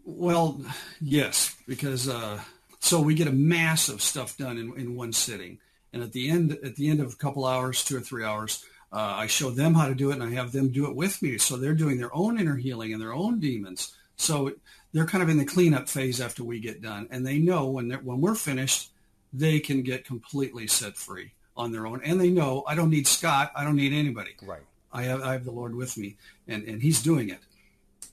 Well, 0.06 0.62
yes, 1.00 1.56
because 1.68 2.10
uh, 2.10 2.40
so 2.80 3.02
we 3.02 3.16
get 3.16 3.28
a 3.28 3.32
mass 3.32 3.90
of 3.90 4.02
stuff 4.02 4.38
done 4.38 4.58
in, 4.58 4.78
in 4.78 4.96
one 4.96 5.14
sitting, 5.14 5.60
and 5.94 6.04
at 6.04 6.12
the 6.12 6.30
end 6.30 6.58
at 6.64 6.76
the 6.76 6.90
end 6.90 7.00
of 7.00 7.14
a 7.14 7.16
couple 7.16 7.46
hours, 7.46 7.84
two 7.84 7.98
or 7.98 8.02
three 8.02 8.24
hours, 8.24 8.64
uh, 8.92 9.14
I 9.18 9.28
show 9.28 9.50
them 9.50 9.74
how 9.74 9.88
to 9.88 9.96
do 9.96 10.12
it, 10.12 10.16
and 10.16 10.24
I 10.24 10.32
have 10.32 10.52
them 10.52 10.70
do 10.70 10.88
it 10.88 10.96
with 10.96 11.22
me. 11.22 11.38
So 11.38 11.58
they're 11.58 11.74
doing 11.74 11.98
their 11.98 12.14
own 12.16 12.40
inner 12.40 12.56
healing 12.56 12.94
and 12.94 13.02
their 13.02 13.14
own 13.14 13.40
demons. 13.40 13.96
So 14.18 14.52
they're 14.94 15.06
kind 15.06 15.24
of 15.24 15.30
in 15.30 15.38
the 15.38 15.46
cleanup 15.46 15.88
phase 15.88 16.20
after 16.20 16.44
we 16.44 16.60
get 16.60 16.82
done, 16.82 17.08
and 17.12 17.26
they 17.26 17.40
know 17.40 17.68
when 17.68 17.92
when 17.92 18.22
we're 18.22 18.36
finished, 18.36 18.92
they 19.34 19.60
can 19.60 19.84
get 19.84 20.06
completely 20.06 20.68
set 20.68 20.98
free 20.98 21.34
on 21.56 21.72
their 21.72 21.88
own, 21.88 22.02
and 22.04 22.20
they 22.20 22.30
know 22.30 22.64
I 22.68 22.76
don't 22.76 22.90
need 22.90 23.08
Scott, 23.08 23.52
I 23.56 23.64
don't 23.64 23.76
need 23.76 23.94
anybody. 23.94 24.36
Right. 24.42 24.62
I 24.92 25.04
have 25.04 25.22
I 25.22 25.34
have 25.34 25.46
the 25.46 25.52
Lord 25.52 25.76
with 25.76 25.98
me, 25.98 26.18
and 26.48 26.64
and 26.64 26.82
He's 26.82 27.02
doing 27.02 27.30
it. 27.30 27.40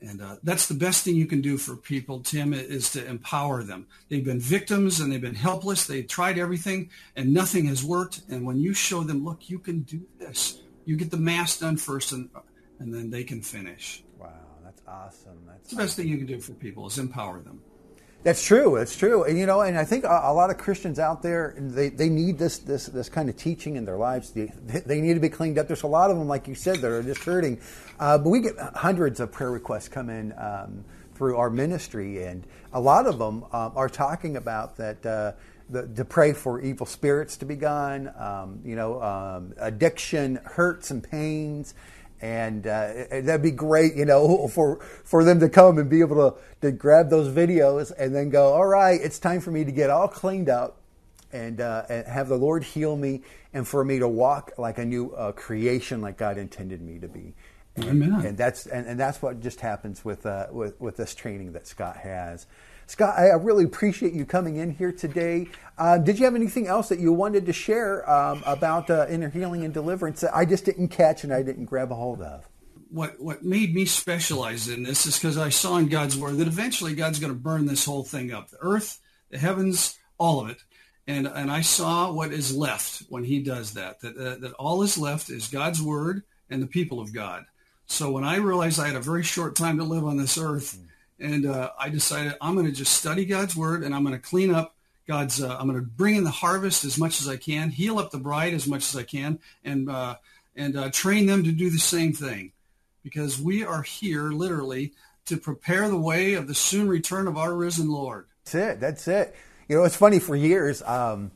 And 0.00 0.22
uh, 0.22 0.36
that's 0.44 0.68
the 0.68 0.74
best 0.74 1.04
thing 1.04 1.16
you 1.16 1.26
can 1.26 1.40
do 1.40 1.58
for 1.58 1.74
people, 1.74 2.20
Tim, 2.20 2.54
is 2.54 2.92
to 2.92 3.04
empower 3.04 3.64
them. 3.64 3.86
They've 4.08 4.24
been 4.24 4.38
victims 4.38 5.00
and 5.00 5.12
they've 5.12 5.20
been 5.20 5.34
helpless. 5.34 5.86
They've 5.86 6.06
tried 6.06 6.38
everything 6.38 6.90
and 7.16 7.34
nothing 7.34 7.66
has 7.66 7.82
worked. 7.82 8.20
And 8.28 8.46
when 8.46 8.58
you 8.58 8.74
show 8.74 9.02
them, 9.02 9.24
look, 9.24 9.50
you 9.50 9.58
can 9.58 9.80
do 9.80 10.02
this. 10.18 10.60
You 10.84 10.96
get 10.96 11.10
the 11.10 11.16
mass 11.16 11.58
done 11.58 11.78
first 11.78 12.12
and, 12.12 12.30
and 12.78 12.94
then 12.94 13.10
they 13.10 13.24
can 13.24 13.42
finish. 13.42 14.04
Awesome. 14.88 15.38
That's 15.46 15.70
the 15.70 15.76
best 15.76 15.96
thing 15.96 16.08
you 16.08 16.16
can 16.16 16.26
do 16.26 16.40
for 16.40 16.52
people 16.52 16.86
is 16.86 16.98
empower 16.98 17.40
them. 17.40 17.60
That's 18.24 18.44
true. 18.44 18.76
That's 18.76 18.96
true. 18.96 19.24
And, 19.24 19.38
you 19.38 19.46
know, 19.46 19.60
and 19.60 19.78
I 19.78 19.84
think 19.84 20.04
a, 20.04 20.20
a, 20.24 20.32
lot 20.32 20.50
of 20.50 20.58
Christians 20.58 20.98
out 20.98 21.22
there 21.22 21.54
they, 21.56 21.88
they 21.88 22.08
need 22.08 22.36
this 22.36 22.58
this 22.58 22.86
this 22.86 23.08
kind 23.08 23.28
of 23.28 23.36
teaching 23.36 23.76
in 23.76 23.84
their 23.84 23.96
lives. 23.96 24.30
They, 24.30 24.46
they 24.86 25.00
need 25.00 25.14
to 25.14 25.20
be 25.20 25.28
cleaned 25.28 25.58
up. 25.58 25.68
There's 25.68 25.84
a 25.84 25.88
lot 25.88 26.10
of 26.10 26.18
them, 26.18 26.26
like 26.26 26.48
you 26.48 26.54
said, 26.54 26.78
that 26.78 26.90
are 26.90 27.02
just 27.02 27.22
hurting. 27.22 27.60
Uh, 28.00 28.18
but 28.18 28.30
we 28.30 28.40
get 28.40 28.58
hundreds 28.74 29.20
of 29.20 29.30
prayer 29.30 29.52
requests 29.52 29.88
come 29.88 30.10
in 30.10 30.32
um, 30.36 30.84
through 31.14 31.36
our 31.36 31.48
ministry, 31.48 32.24
and 32.24 32.44
a 32.72 32.80
lot 32.80 33.06
of 33.06 33.18
them 33.18 33.44
um, 33.52 33.72
are 33.76 33.88
talking 33.88 34.36
about 34.36 34.76
that. 34.78 35.06
Uh, 35.06 35.32
the, 35.70 35.86
to 35.86 36.04
pray 36.06 36.32
for 36.32 36.62
evil 36.62 36.86
spirits 36.86 37.36
to 37.36 37.44
be 37.44 37.54
gone, 37.54 38.10
um, 38.16 38.60
you 38.64 38.74
know, 38.74 39.02
um, 39.02 39.52
addiction, 39.58 40.40
hurts 40.42 40.90
and 40.90 41.02
pains, 41.02 41.74
and 42.20 42.66
uh, 42.66 42.92
that'd 43.10 43.42
be 43.42 43.50
great, 43.50 43.94
you 43.94 44.04
know, 44.04 44.48
for 44.54 44.80
for 45.04 45.24
them 45.24 45.40
to 45.40 45.48
come 45.48 45.78
and 45.78 45.88
be 45.88 46.00
able 46.00 46.30
to 46.30 46.36
to 46.60 46.72
grab 46.72 47.10
those 47.10 47.34
videos 47.34 47.92
and 47.96 48.14
then 48.14 48.30
go, 48.30 48.52
all 48.52 48.66
right, 48.66 49.00
it's 49.00 49.18
time 49.18 49.40
for 49.40 49.50
me 49.50 49.64
to 49.64 49.72
get 49.72 49.90
all 49.90 50.08
cleaned 50.08 50.48
up 50.48 50.78
and, 51.32 51.60
uh, 51.60 51.84
and 51.88 52.06
have 52.06 52.28
the 52.28 52.36
Lord 52.36 52.64
heal 52.64 52.96
me 52.96 53.22
and 53.52 53.66
for 53.66 53.84
me 53.84 53.98
to 53.98 54.08
walk 54.08 54.52
like 54.58 54.78
a 54.78 54.84
new 54.84 55.10
uh, 55.12 55.32
creation, 55.32 56.00
like 56.00 56.16
God 56.16 56.38
intended 56.38 56.80
me 56.80 56.98
to 56.98 57.08
be. 57.08 57.34
And, 57.76 58.02
Amen. 58.02 58.26
and 58.26 58.36
that's 58.36 58.66
and, 58.66 58.86
and 58.88 58.98
that's 58.98 59.22
what 59.22 59.40
just 59.40 59.60
happens 59.60 60.04
with, 60.04 60.26
uh, 60.26 60.46
with 60.50 60.80
with 60.80 60.96
this 60.96 61.14
training 61.14 61.52
that 61.52 61.68
Scott 61.68 61.96
has. 61.98 62.46
Scott, 62.88 63.18
I 63.18 63.32
really 63.34 63.64
appreciate 63.64 64.14
you 64.14 64.24
coming 64.24 64.56
in 64.56 64.70
here 64.70 64.92
today. 64.92 65.48
Uh, 65.76 65.98
did 65.98 66.18
you 66.18 66.24
have 66.24 66.34
anything 66.34 66.66
else 66.66 66.88
that 66.88 66.98
you 66.98 67.12
wanted 67.12 67.44
to 67.44 67.52
share 67.52 68.08
um, 68.10 68.42
about 68.46 68.88
uh, 68.88 69.06
inner 69.10 69.28
healing 69.28 69.62
and 69.62 69.74
deliverance 69.74 70.22
that 70.22 70.34
I 70.34 70.46
just 70.46 70.64
didn't 70.64 70.88
catch 70.88 71.22
and 71.22 71.30
I 71.30 71.42
didn't 71.42 71.66
grab 71.66 71.92
a 71.92 71.94
hold 71.94 72.22
of? 72.22 72.48
What 72.90 73.20
what 73.20 73.44
made 73.44 73.74
me 73.74 73.84
specialize 73.84 74.70
in 74.70 74.84
this 74.84 75.04
is 75.04 75.18
because 75.18 75.36
I 75.36 75.50
saw 75.50 75.76
in 75.76 75.88
God's 75.88 76.16
word 76.16 76.38
that 76.38 76.46
eventually 76.48 76.94
God's 76.94 77.18
going 77.18 77.32
to 77.32 77.38
burn 77.38 77.66
this 77.66 77.84
whole 77.84 78.04
thing 78.04 78.32
up, 78.32 78.48
the 78.48 78.56
earth, 78.62 78.98
the 79.28 79.36
heavens, 79.36 79.98
all 80.16 80.40
of 80.40 80.48
it, 80.48 80.62
and 81.06 81.26
and 81.26 81.50
I 81.50 81.60
saw 81.60 82.10
what 82.10 82.32
is 82.32 82.56
left 82.56 83.02
when 83.10 83.24
He 83.24 83.40
does 83.40 83.74
that. 83.74 84.00
That 84.00 84.16
uh, 84.16 84.36
that 84.36 84.54
all 84.54 84.82
is 84.82 84.96
left 84.96 85.28
is 85.28 85.48
God's 85.48 85.82
word 85.82 86.22
and 86.48 86.62
the 86.62 86.66
people 86.66 87.00
of 87.00 87.12
God. 87.12 87.44
So 87.84 88.10
when 88.10 88.24
I 88.24 88.36
realized 88.36 88.80
I 88.80 88.86
had 88.86 88.96
a 88.96 89.00
very 89.00 89.22
short 89.22 89.56
time 89.56 89.76
to 89.76 89.84
live 89.84 90.06
on 90.06 90.16
this 90.16 90.38
earth, 90.38 90.78
and 91.20 91.46
uh, 91.46 91.70
I 91.78 91.88
decided 91.88 92.34
I'm 92.40 92.54
going 92.54 92.66
to 92.66 92.72
just 92.72 92.94
study 92.94 93.24
God's 93.24 93.56
word 93.56 93.82
and 93.82 93.94
I'm 93.94 94.04
going 94.04 94.14
to 94.14 94.20
clean 94.20 94.54
up 94.54 94.74
God's. 95.06 95.42
Uh, 95.42 95.56
I'm 95.58 95.68
going 95.68 95.80
to 95.80 95.86
bring 95.86 96.16
in 96.16 96.24
the 96.24 96.30
harvest 96.30 96.84
as 96.84 96.98
much 96.98 97.20
as 97.20 97.28
I 97.28 97.36
can, 97.36 97.70
heal 97.70 97.98
up 97.98 98.10
the 98.10 98.18
bride 98.18 98.54
as 98.54 98.66
much 98.66 98.88
as 98.88 98.96
I 98.96 99.02
can, 99.02 99.38
and 99.64 99.90
uh, 99.90 100.16
and 100.56 100.76
uh, 100.76 100.90
train 100.90 101.26
them 101.26 101.44
to 101.44 101.52
do 101.52 101.70
the 101.70 101.78
same 101.78 102.12
thing, 102.12 102.52
because 103.02 103.40
we 103.40 103.64
are 103.64 103.82
here 103.82 104.30
literally 104.30 104.92
to 105.26 105.36
prepare 105.36 105.88
the 105.88 105.98
way 105.98 106.34
of 106.34 106.46
the 106.46 106.54
soon 106.54 106.88
return 106.88 107.26
of 107.26 107.36
our 107.36 107.54
risen 107.54 107.90
Lord. 107.90 108.26
That's 108.44 108.54
it. 108.54 108.80
That's 108.80 109.08
it. 109.08 109.36
You 109.68 109.76
know, 109.76 109.84
it's 109.84 109.96
funny 109.96 110.18
for 110.18 110.34
years. 110.34 110.82
Um, 110.82 111.30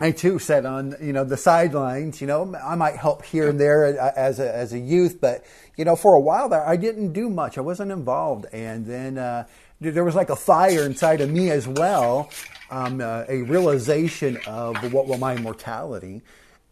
I 0.00 0.12
too 0.12 0.38
sat 0.38 0.64
on 0.64 0.96
you 1.02 1.12
know 1.12 1.24
the 1.24 1.36
sidelines. 1.36 2.20
You 2.20 2.26
know, 2.26 2.54
I 2.64 2.74
might 2.74 2.96
help 2.96 3.24
here 3.24 3.48
and 3.48 3.60
there 3.60 3.84
as 4.16 4.40
a 4.40 4.54
as 4.54 4.72
a 4.72 4.78
youth, 4.78 5.20
but 5.20 5.44
you 5.76 5.84
know, 5.84 5.96
for 5.96 6.14
a 6.14 6.20
while 6.20 6.48
there, 6.48 6.66
I 6.66 6.76
didn't 6.76 7.12
do 7.12 7.28
much. 7.28 7.58
I 7.58 7.60
wasn't 7.60 7.92
involved, 7.92 8.46
and 8.52 8.86
then 8.86 9.18
uh, 9.18 9.46
there 9.80 10.04
was 10.04 10.14
like 10.14 10.30
a 10.30 10.36
fire 10.36 10.84
inside 10.84 11.20
of 11.20 11.30
me 11.30 11.50
as 11.50 11.68
well, 11.68 12.30
um, 12.70 13.00
uh, 13.00 13.24
a 13.28 13.42
realization 13.42 14.38
of 14.46 14.92
what 14.92 15.06
was 15.06 15.18
my 15.20 15.36
mortality, 15.36 16.22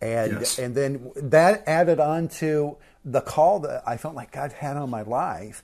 and 0.01 0.33
Yes. 0.33 0.59
and 0.59 0.75
then 0.75 1.11
that 1.17 1.65
added 1.67 2.01
on 2.01 2.29
to 2.41 2.77
the 3.05 3.21
call 3.21 3.61
that 3.61 3.83
I 3.87 3.97
felt 3.99 4.15
like 4.15 4.33
God 4.33 4.53
had 4.53 4.77
on 4.77 4.89
my 4.91 5.03
life 5.03 5.63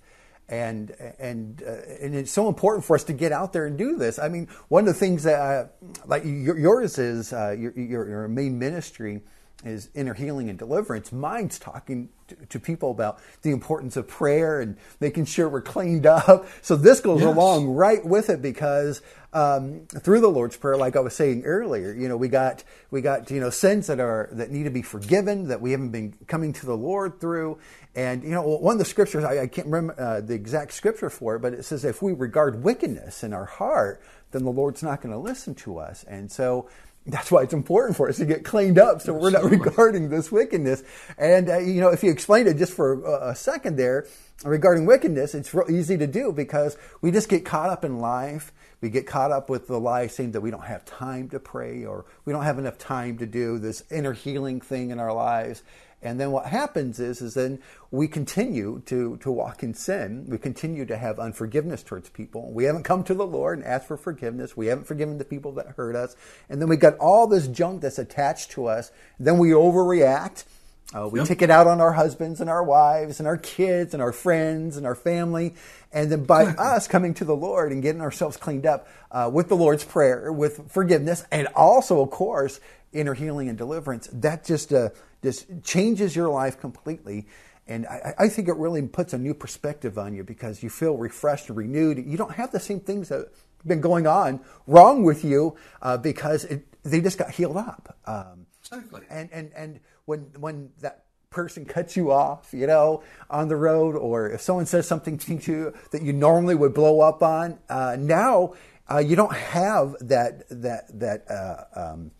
and 0.48 0.90
and 1.18 1.62
uh, 1.66 1.76
and 2.00 2.14
it's 2.14 2.30
so 2.30 2.48
important 2.48 2.84
for 2.84 2.94
us 2.96 3.04
to 3.04 3.12
get 3.12 3.32
out 3.32 3.52
there 3.52 3.66
and 3.66 3.78
do 3.78 3.96
this. 3.96 4.18
I 4.18 4.28
mean, 4.28 4.48
one 4.68 4.86
of 4.86 4.94
the 4.94 4.98
things 4.98 5.22
that 5.22 5.40
uh, 5.40 5.66
like 6.06 6.22
yours 6.24 6.98
is 6.98 7.32
uh, 7.32 7.56
your, 7.58 7.72
your 7.72 8.08
your 8.08 8.28
main 8.28 8.58
ministry 8.58 9.22
is 9.64 9.88
inner 9.94 10.14
healing 10.14 10.48
and 10.50 10.58
deliverance. 10.58 11.12
Mine's 11.12 11.58
talking 11.58 12.08
to, 12.28 12.36
to 12.46 12.60
people 12.60 12.90
about 12.90 13.18
the 13.42 13.50
importance 13.50 13.96
of 13.96 14.06
prayer 14.08 14.60
and 14.60 14.76
making 15.00 15.24
sure 15.26 15.48
we're 15.48 15.60
cleaned 15.62 16.06
up. 16.06 16.46
So 16.62 16.76
this 16.76 17.00
goes 17.00 17.20
Yes. 17.20 17.34
along 17.34 17.66
right 17.68 18.04
with 18.04 18.30
it 18.30 18.40
because 18.42 19.02
um, 19.32 19.86
through 19.86 20.20
the 20.20 20.28
Lord's 20.28 20.56
prayer, 20.56 20.76
like 20.76 20.96
I 20.96 21.00
was 21.00 21.14
saying 21.14 21.44
earlier, 21.44 21.92
you 21.92 22.08
know, 22.08 22.16
we 22.16 22.28
got 22.28 22.62
we 22.90 23.00
got 23.00 23.30
you 23.30 23.40
know 23.40 23.50
sins 23.50 23.88
that 23.88 24.00
are 24.00 24.28
that 24.32 24.50
need 24.50 24.64
to 24.64 24.70
be 24.70 24.82
forgiven 24.82 25.48
that 25.48 25.60
we 25.60 25.72
haven't 25.72 25.90
been 25.90 26.14
coming 26.28 26.52
to 26.54 26.66
the 26.66 26.76
Lord 26.76 27.20
through, 27.20 27.58
and 27.96 28.22
you 28.22 28.30
know 28.30 28.42
one 28.42 28.74
of 28.74 28.78
the 28.78 28.84
scriptures 28.84 29.24
I, 29.24 29.42
I 29.42 29.46
can't 29.48 29.66
remember 29.66 30.00
uh, 30.00 30.20
the 30.20 30.34
exact 30.34 30.72
scripture 30.72 31.10
for 31.10 31.36
it, 31.36 31.40
but 31.40 31.52
it 31.52 31.64
says 31.64 31.84
if 31.84 32.00
we 32.00 32.12
regard 32.12 32.62
wickedness 32.62 33.24
in 33.24 33.32
our 33.32 33.44
heart, 33.46 34.00
then 34.30 34.44
the 34.44 34.52
Lord's 34.52 34.82
not 34.84 35.02
going 35.02 35.12
to 35.12 35.18
listen 35.18 35.54
to 35.56 35.78
us, 35.78 36.04
and 36.04 36.30
so. 36.30 36.68
That's 37.06 37.30
why 37.30 37.42
it's 37.42 37.52
important 37.52 37.96
for 37.96 38.08
us 38.08 38.16
to 38.16 38.24
get 38.24 38.44
cleaned 38.44 38.78
up, 38.78 39.02
so 39.02 39.12
we're 39.12 39.30
not 39.30 39.44
regarding 39.44 40.08
this 40.08 40.32
wickedness. 40.32 40.82
And 41.18 41.50
uh, 41.50 41.58
you 41.58 41.80
know, 41.80 41.90
if 41.90 42.02
you 42.02 42.10
explain 42.10 42.46
it 42.46 42.56
just 42.56 42.72
for 42.72 43.04
a, 43.04 43.30
a 43.30 43.34
second 43.34 43.76
there 43.76 44.06
regarding 44.42 44.86
wickedness, 44.86 45.34
it's 45.34 45.52
real 45.52 45.70
easy 45.70 45.98
to 45.98 46.06
do 46.06 46.32
because 46.32 46.78
we 47.02 47.10
just 47.10 47.28
get 47.28 47.44
caught 47.44 47.68
up 47.68 47.84
in 47.84 47.98
life. 47.98 48.52
We 48.84 48.90
get 48.90 49.06
caught 49.06 49.32
up 49.32 49.48
with 49.48 49.66
the 49.66 49.80
lie 49.80 50.08
saying 50.08 50.32
that 50.32 50.42
we 50.42 50.50
don't 50.50 50.66
have 50.66 50.84
time 50.84 51.30
to 51.30 51.40
pray 51.40 51.86
or 51.86 52.04
we 52.26 52.34
don't 52.34 52.42
have 52.42 52.58
enough 52.58 52.76
time 52.76 53.16
to 53.16 53.24
do 53.24 53.58
this 53.58 53.82
inner 53.90 54.12
healing 54.12 54.60
thing 54.60 54.90
in 54.90 54.98
our 54.98 55.14
lives. 55.14 55.62
And 56.02 56.20
then 56.20 56.32
what 56.32 56.44
happens 56.44 57.00
is, 57.00 57.22
is 57.22 57.32
then 57.32 57.60
we 57.90 58.08
continue 58.08 58.82
to, 58.84 59.16
to 59.22 59.30
walk 59.30 59.62
in 59.62 59.72
sin. 59.72 60.26
We 60.28 60.36
continue 60.36 60.84
to 60.84 60.98
have 60.98 61.18
unforgiveness 61.18 61.82
towards 61.82 62.10
people. 62.10 62.52
We 62.52 62.64
haven't 62.64 62.82
come 62.82 63.04
to 63.04 63.14
the 63.14 63.26
Lord 63.26 63.56
and 63.56 63.66
asked 63.66 63.88
for 63.88 63.96
forgiveness. 63.96 64.54
We 64.54 64.66
haven't 64.66 64.84
forgiven 64.84 65.16
the 65.16 65.24
people 65.24 65.52
that 65.52 65.68
hurt 65.68 65.96
us. 65.96 66.14
And 66.50 66.60
then 66.60 66.68
we 66.68 66.76
got 66.76 66.98
all 66.98 67.26
this 67.26 67.48
junk 67.48 67.80
that's 67.80 67.98
attached 67.98 68.50
to 68.50 68.66
us. 68.66 68.92
Then 69.18 69.38
we 69.38 69.52
overreact. 69.52 70.44
Uh, 70.92 71.08
we 71.08 71.18
Yep. 71.20 71.28
take 71.28 71.42
it 71.42 71.50
out 71.50 71.66
on 71.66 71.80
our 71.80 71.92
husbands 71.92 72.40
and 72.40 72.48
our 72.50 72.62
wives 72.62 73.18
and 73.18 73.26
our 73.26 73.36
kids 73.38 73.94
and 73.94 74.02
our 74.02 74.12
friends 74.12 74.76
and 74.76 74.86
our 74.86 74.94
family. 74.94 75.54
And 75.92 76.10
then 76.10 76.24
by 76.24 76.44
us 76.46 76.86
coming 76.88 77.14
to 77.14 77.24
the 77.24 77.34
Lord 77.36 77.72
and 77.72 77.82
getting 77.82 78.00
ourselves 78.00 78.36
cleaned 78.36 78.66
up 78.66 78.86
uh, 79.10 79.30
with 79.32 79.48
the 79.48 79.56
Lord's 79.56 79.84
Prayer, 79.84 80.32
with 80.32 80.70
forgiveness, 80.70 81.24
and 81.32 81.48
also, 81.54 82.00
of 82.00 82.10
course, 82.10 82.60
inner 82.92 83.14
healing 83.14 83.48
and 83.48 83.56
deliverance, 83.58 84.08
that 84.12 84.44
just, 84.44 84.72
uh, 84.72 84.90
just 85.22 85.46
changes 85.64 86.14
your 86.14 86.28
life 86.28 86.60
completely. 86.60 87.26
And 87.66 87.86
I, 87.86 88.14
I 88.18 88.28
think 88.28 88.48
it 88.48 88.56
really 88.56 88.82
puts 88.82 89.14
a 89.14 89.18
new 89.18 89.34
perspective 89.34 89.98
on 89.98 90.14
you 90.14 90.22
because 90.22 90.62
you 90.62 90.68
feel 90.68 90.96
refreshed 90.96 91.48
and 91.48 91.56
renewed. 91.56 91.96
You 92.06 92.16
don't 92.18 92.32
have 92.34 92.52
the 92.52 92.60
same 92.60 92.80
things 92.80 93.08
that 93.08 93.18
have 93.20 93.28
been 93.66 93.80
going 93.80 94.06
on 94.06 94.40
wrong 94.66 95.02
with 95.02 95.24
you 95.24 95.56
uh, 95.80 95.96
because 95.96 96.44
it, 96.44 96.66
they 96.82 97.00
just 97.00 97.16
got 97.18 97.30
healed 97.30 97.56
up. 97.56 97.96
Um, 98.06 98.46
Exactly. 98.60 99.02
and 99.10 99.28
and 99.32 99.50
and 99.54 99.80
when 100.06 100.20
when 100.38 100.70
that 100.80 101.04
person 101.30 101.64
cuts 101.64 101.96
you 101.96 102.12
off, 102.12 102.50
you 102.52 102.66
know, 102.66 103.02
on 103.28 103.48
the 103.48 103.56
road, 103.56 103.96
or 103.96 104.28
if 104.30 104.40
someone 104.40 104.66
says 104.66 104.86
something 104.86 105.18
to 105.18 105.34
you 105.34 105.74
that 105.90 106.02
you 106.02 106.12
normally 106.12 106.54
would 106.54 106.72
blow 106.74 107.00
up 107.00 107.22
on, 107.22 107.58
uh, 107.68 107.96
now 107.98 108.54
uh, 108.90 108.98
you 108.98 109.16
don't 109.16 109.34
have 109.34 109.96
that 110.00 110.44
that 110.50 110.98
that 111.00 111.30
uh, 111.30 111.64
um, 111.92 112.10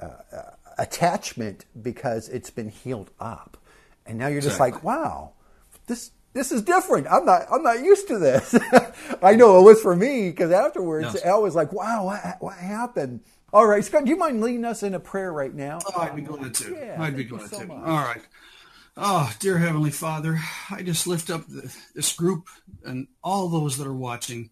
uh, 0.00 0.06
uh, 0.36 0.42
attachment 0.78 1.64
because 1.80 2.28
it's 2.28 2.50
been 2.50 2.68
healed 2.68 3.10
up, 3.20 3.56
and 4.06 4.18
now 4.18 4.26
you're 4.26 4.40
just 4.40 4.56
Exactly. 4.56 4.72
like, 4.76 4.84
wow, 4.84 5.32
this. 5.86 6.10
This 6.32 6.52
is 6.52 6.62
different. 6.62 7.08
I'm 7.10 7.24
not. 7.24 7.42
I'm 7.50 7.64
not 7.64 7.82
used 7.82 8.06
to 8.06 8.16
this. 8.16 8.54
I 9.22 9.34
know 9.34 9.58
it 9.58 9.62
was 9.64 9.82
for 9.82 9.96
me 9.96 10.30
because 10.30 10.52
afterwards 10.52 11.14
Yes. 11.14 11.26
I 11.26 11.34
was 11.34 11.56
like, 11.56 11.72
"Wow, 11.72 12.04
what, 12.04 12.36
what 12.38 12.56
happened?" 12.56 13.22
All 13.52 13.66
right, 13.66 13.84
Scott, 13.84 14.04
do 14.04 14.10
you 14.10 14.16
mind 14.16 14.40
leading 14.40 14.64
us 14.64 14.82
in 14.82 14.94
a 14.94 15.00
prayer 15.00 15.32
right 15.32 15.52
now? 15.52 15.80
Oh, 15.84 16.00
I'd 16.00 16.14
be 16.14 16.22
glad 16.22 16.54
to. 16.54 16.72
Yeah, 16.72 17.02
I'd 17.02 17.16
be 17.16 17.24
glad 17.24 17.50
so 17.50 17.60
to. 17.60 17.66
much. 17.66 17.78
All 17.78 18.04
right. 18.04 18.22
Oh, 18.96 19.32
dear 19.40 19.58
Heavenly 19.58 19.90
Father, 19.90 20.38
I 20.70 20.82
just 20.82 21.06
lift 21.06 21.30
up 21.30 21.46
the, 21.48 21.74
this 21.94 22.12
group 22.12 22.48
and 22.84 23.08
all 23.24 23.48
those 23.48 23.78
that 23.78 23.86
are 23.86 23.92
watching. 23.92 24.50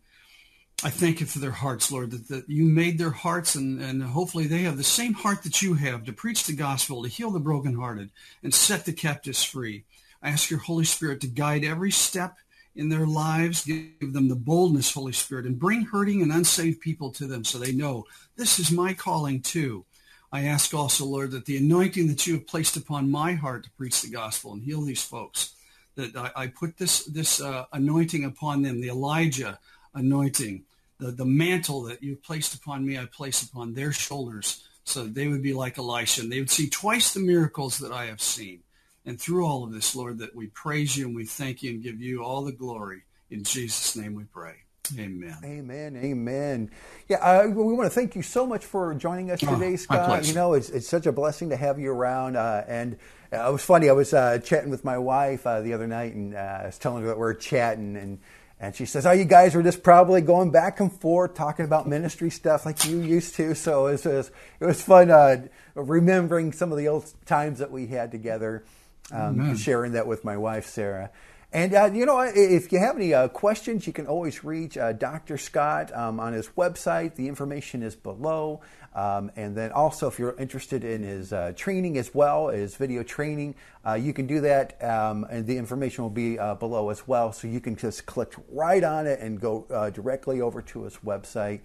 I 0.82 0.90
thank 0.90 1.20
you 1.20 1.26
for 1.26 1.38
their 1.38 1.50
hearts, 1.50 1.92
Lord, 1.92 2.12
that, 2.12 2.28
that 2.28 2.48
you 2.48 2.64
made 2.64 2.98
their 2.98 3.10
hearts 3.10 3.54
and, 3.56 3.80
and 3.80 4.02
hopefully 4.02 4.46
they 4.46 4.62
have 4.62 4.76
the 4.76 4.84
same 4.84 5.12
heart 5.12 5.42
that 5.42 5.60
you 5.60 5.74
have 5.74 6.04
to 6.04 6.12
preach 6.12 6.44
the 6.44 6.54
gospel, 6.54 7.02
to 7.02 7.08
heal 7.08 7.30
the 7.30 7.40
brokenhearted, 7.40 8.10
and 8.42 8.54
set 8.54 8.84
the 8.84 8.92
captives 8.92 9.44
free. 9.44 9.84
I 10.22 10.30
ask 10.30 10.50
your 10.50 10.60
Holy 10.60 10.84
Spirit 10.84 11.20
to 11.20 11.28
guide 11.28 11.64
every 11.64 11.90
step 11.90 12.36
in 12.76 12.88
their 12.88 13.06
lives, 13.06 13.64
give 13.64 14.12
them 14.12 14.28
the 14.28 14.36
boldness, 14.36 14.92
Holy 14.92 15.12
Spirit, 15.12 15.46
and 15.46 15.58
bring 15.58 15.82
hurting 15.82 16.22
and 16.22 16.32
unsaved 16.32 16.80
people 16.80 17.10
to 17.10 17.26
them 17.26 17.44
so 17.44 17.58
they 17.58 17.72
know 17.72 18.04
this 18.36 18.58
is 18.58 18.70
my 18.70 18.94
calling 18.94 19.40
too. 19.40 19.84
I 20.30 20.44
ask 20.44 20.74
also, 20.74 21.04
Lord, 21.04 21.30
that 21.30 21.46
the 21.46 21.56
anointing 21.56 22.06
that 22.08 22.26
you 22.26 22.34
have 22.34 22.46
placed 22.46 22.76
upon 22.76 23.10
my 23.10 23.32
heart 23.32 23.64
to 23.64 23.70
preach 23.72 24.02
the 24.02 24.10
gospel 24.10 24.52
and 24.52 24.62
heal 24.62 24.82
these 24.82 25.02
folks, 25.02 25.54
that 25.96 26.14
I, 26.14 26.30
I 26.36 26.46
put 26.48 26.76
this 26.76 27.04
this 27.06 27.40
uh, 27.40 27.64
anointing 27.72 28.24
upon 28.24 28.62
them, 28.62 28.80
the 28.80 28.90
Elijah 28.90 29.58
anointing, 29.94 30.64
the, 30.98 31.10
the 31.10 31.24
mantle 31.24 31.82
that 31.82 32.02
you've 32.02 32.22
placed 32.22 32.54
upon 32.54 32.86
me, 32.86 32.98
I 32.98 33.06
place 33.06 33.42
upon 33.42 33.74
their 33.74 33.90
shoulders, 33.90 34.64
so 34.84 35.04
they 35.04 35.28
would 35.28 35.42
be 35.42 35.54
like 35.54 35.78
Elisha, 35.78 36.22
and 36.22 36.30
they 36.30 36.40
would 36.40 36.50
see 36.50 36.68
twice 36.68 37.12
the 37.12 37.20
miracles 37.20 37.78
that 37.78 37.92
I 37.92 38.06
have 38.06 38.20
seen. 38.20 38.62
And 39.08 39.20
through 39.20 39.46
all 39.46 39.64
of 39.64 39.72
this, 39.72 39.94
Lord, 39.96 40.18
that 40.18 40.34
we 40.36 40.48
praise 40.48 40.96
you 40.96 41.06
and 41.06 41.16
we 41.16 41.24
thank 41.24 41.62
you 41.62 41.70
and 41.70 41.82
give 41.82 42.00
you 42.00 42.22
all 42.22 42.44
the 42.44 42.52
glory. 42.52 43.02
In 43.30 43.44
Jesus' 43.44 43.96
name 43.96 44.14
we 44.14 44.24
pray. 44.24 44.54
Amen. 44.98 45.36
Amen. 45.44 45.96
Amen. 45.96 46.70
Yeah, 47.08 47.16
uh, 47.18 47.46
we 47.46 47.74
want 47.74 47.86
to 47.90 47.94
thank 47.94 48.16
you 48.16 48.22
so 48.22 48.46
much 48.46 48.64
for 48.64 48.94
joining 48.94 49.30
us 49.30 49.42
Oh, 49.42 49.54
today, 49.54 49.70
my 49.70 49.76
Scott. 49.76 50.26
You 50.26 50.34
know, 50.34 50.54
it's, 50.54 50.70
it's 50.70 50.88
such 50.88 51.06
a 51.06 51.12
blessing 51.12 51.50
to 51.50 51.56
have 51.56 51.78
you 51.78 51.90
around. 51.90 52.36
Uh, 52.36 52.64
and 52.66 52.96
uh, 53.32 53.48
it 53.48 53.52
was 53.52 53.64
funny. 53.64 53.90
I 53.90 53.92
was 53.92 54.14
uh, 54.14 54.38
chatting 54.38 54.70
with 54.70 54.84
my 54.84 54.96
wife 54.96 55.46
uh, 55.46 55.60
the 55.60 55.74
other 55.74 55.86
night, 55.86 56.14
and 56.14 56.34
uh, 56.34 56.38
I 56.62 56.66
was 56.66 56.78
telling 56.78 57.02
her 57.02 57.08
that 57.08 57.18
we 57.18 57.24
are 57.24 57.34
chatting, 57.34 57.96
and 57.96 58.18
And 58.60 58.74
she 58.74 58.86
says, 58.86 59.06
"Oh, 59.06 59.12
you 59.12 59.24
guys 59.24 59.54
were 59.54 59.62
just 59.62 59.82
probably 59.82 60.20
going 60.20 60.50
back 60.50 60.80
and 60.80 60.92
forth 60.92 61.34
talking 61.34 61.64
about 61.64 61.86
ministry 61.86 62.30
stuff 62.30 62.66
like 62.66 62.84
you 62.86 62.98
used 63.00 63.36
to." 63.36 63.54
So 63.54 63.86
it 63.86 64.04
was 64.04 64.30
it 64.60 64.64
was 64.64 64.82
fun 64.82 65.10
uh, 65.10 65.48
remembering 65.74 66.52
some 66.52 66.72
of 66.72 66.78
the 66.78 66.88
old 66.88 67.12
times 67.24 67.58
that 67.60 67.70
we 67.70 67.86
had 67.86 68.10
together, 68.10 68.64
um, 69.12 69.56
sharing 69.56 69.92
that 69.92 70.06
with 70.06 70.24
my 70.24 70.36
wife 70.36 70.66
Sarah. 70.66 71.10
And 71.50 71.74
uh, 71.74 71.90
you 71.94 72.04
know, 72.04 72.20
if 72.20 72.72
you 72.72 72.78
have 72.78 72.96
any 72.96 73.14
uh, 73.14 73.28
questions, 73.28 73.86
you 73.86 73.92
can 73.92 74.06
always 74.06 74.44
reach 74.44 74.76
uh, 74.76 74.92
Dr. 74.92 75.38
Scott 75.38 75.94
um, 75.94 76.20
on 76.20 76.34
his 76.34 76.48
website. 76.48 77.14
The 77.14 77.26
information 77.26 77.82
is 77.82 77.96
below. 77.96 78.60
Um, 78.94 79.30
and 79.36 79.56
then 79.56 79.72
also, 79.72 80.08
if 80.08 80.18
you're 80.18 80.36
interested 80.38 80.84
in 80.84 81.02
his 81.02 81.32
uh, 81.32 81.52
training 81.56 81.96
as 81.96 82.14
well, 82.14 82.48
his 82.48 82.74
video 82.74 83.02
training, 83.02 83.54
uh, 83.86 83.94
you 83.94 84.12
can 84.12 84.26
do 84.26 84.40
that, 84.40 84.82
um, 84.82 85.24
and 85.30 85.46
the 85.46 85.56
information 85.56 86.02
will 86.02 86.10
be 86.10 86.38
uh, 86.38 86.54
below 86.54 86.90
as 86.90 87.06
well. 87.06 87.32
So 87.32 87.48
you 87.48 87.60
can 87.60 87.76
just 87.76 88.04
click 88.06 88.34
right 88.50 88.82
on 88.84 89.06
it 89.06 89.20
and 89.20 89.40
go 89.40 89.90
directly 89.94 90.42
over 90.42 90.60
to 90.62 90.82
his 90.82 90.96
website. 90.98 91.60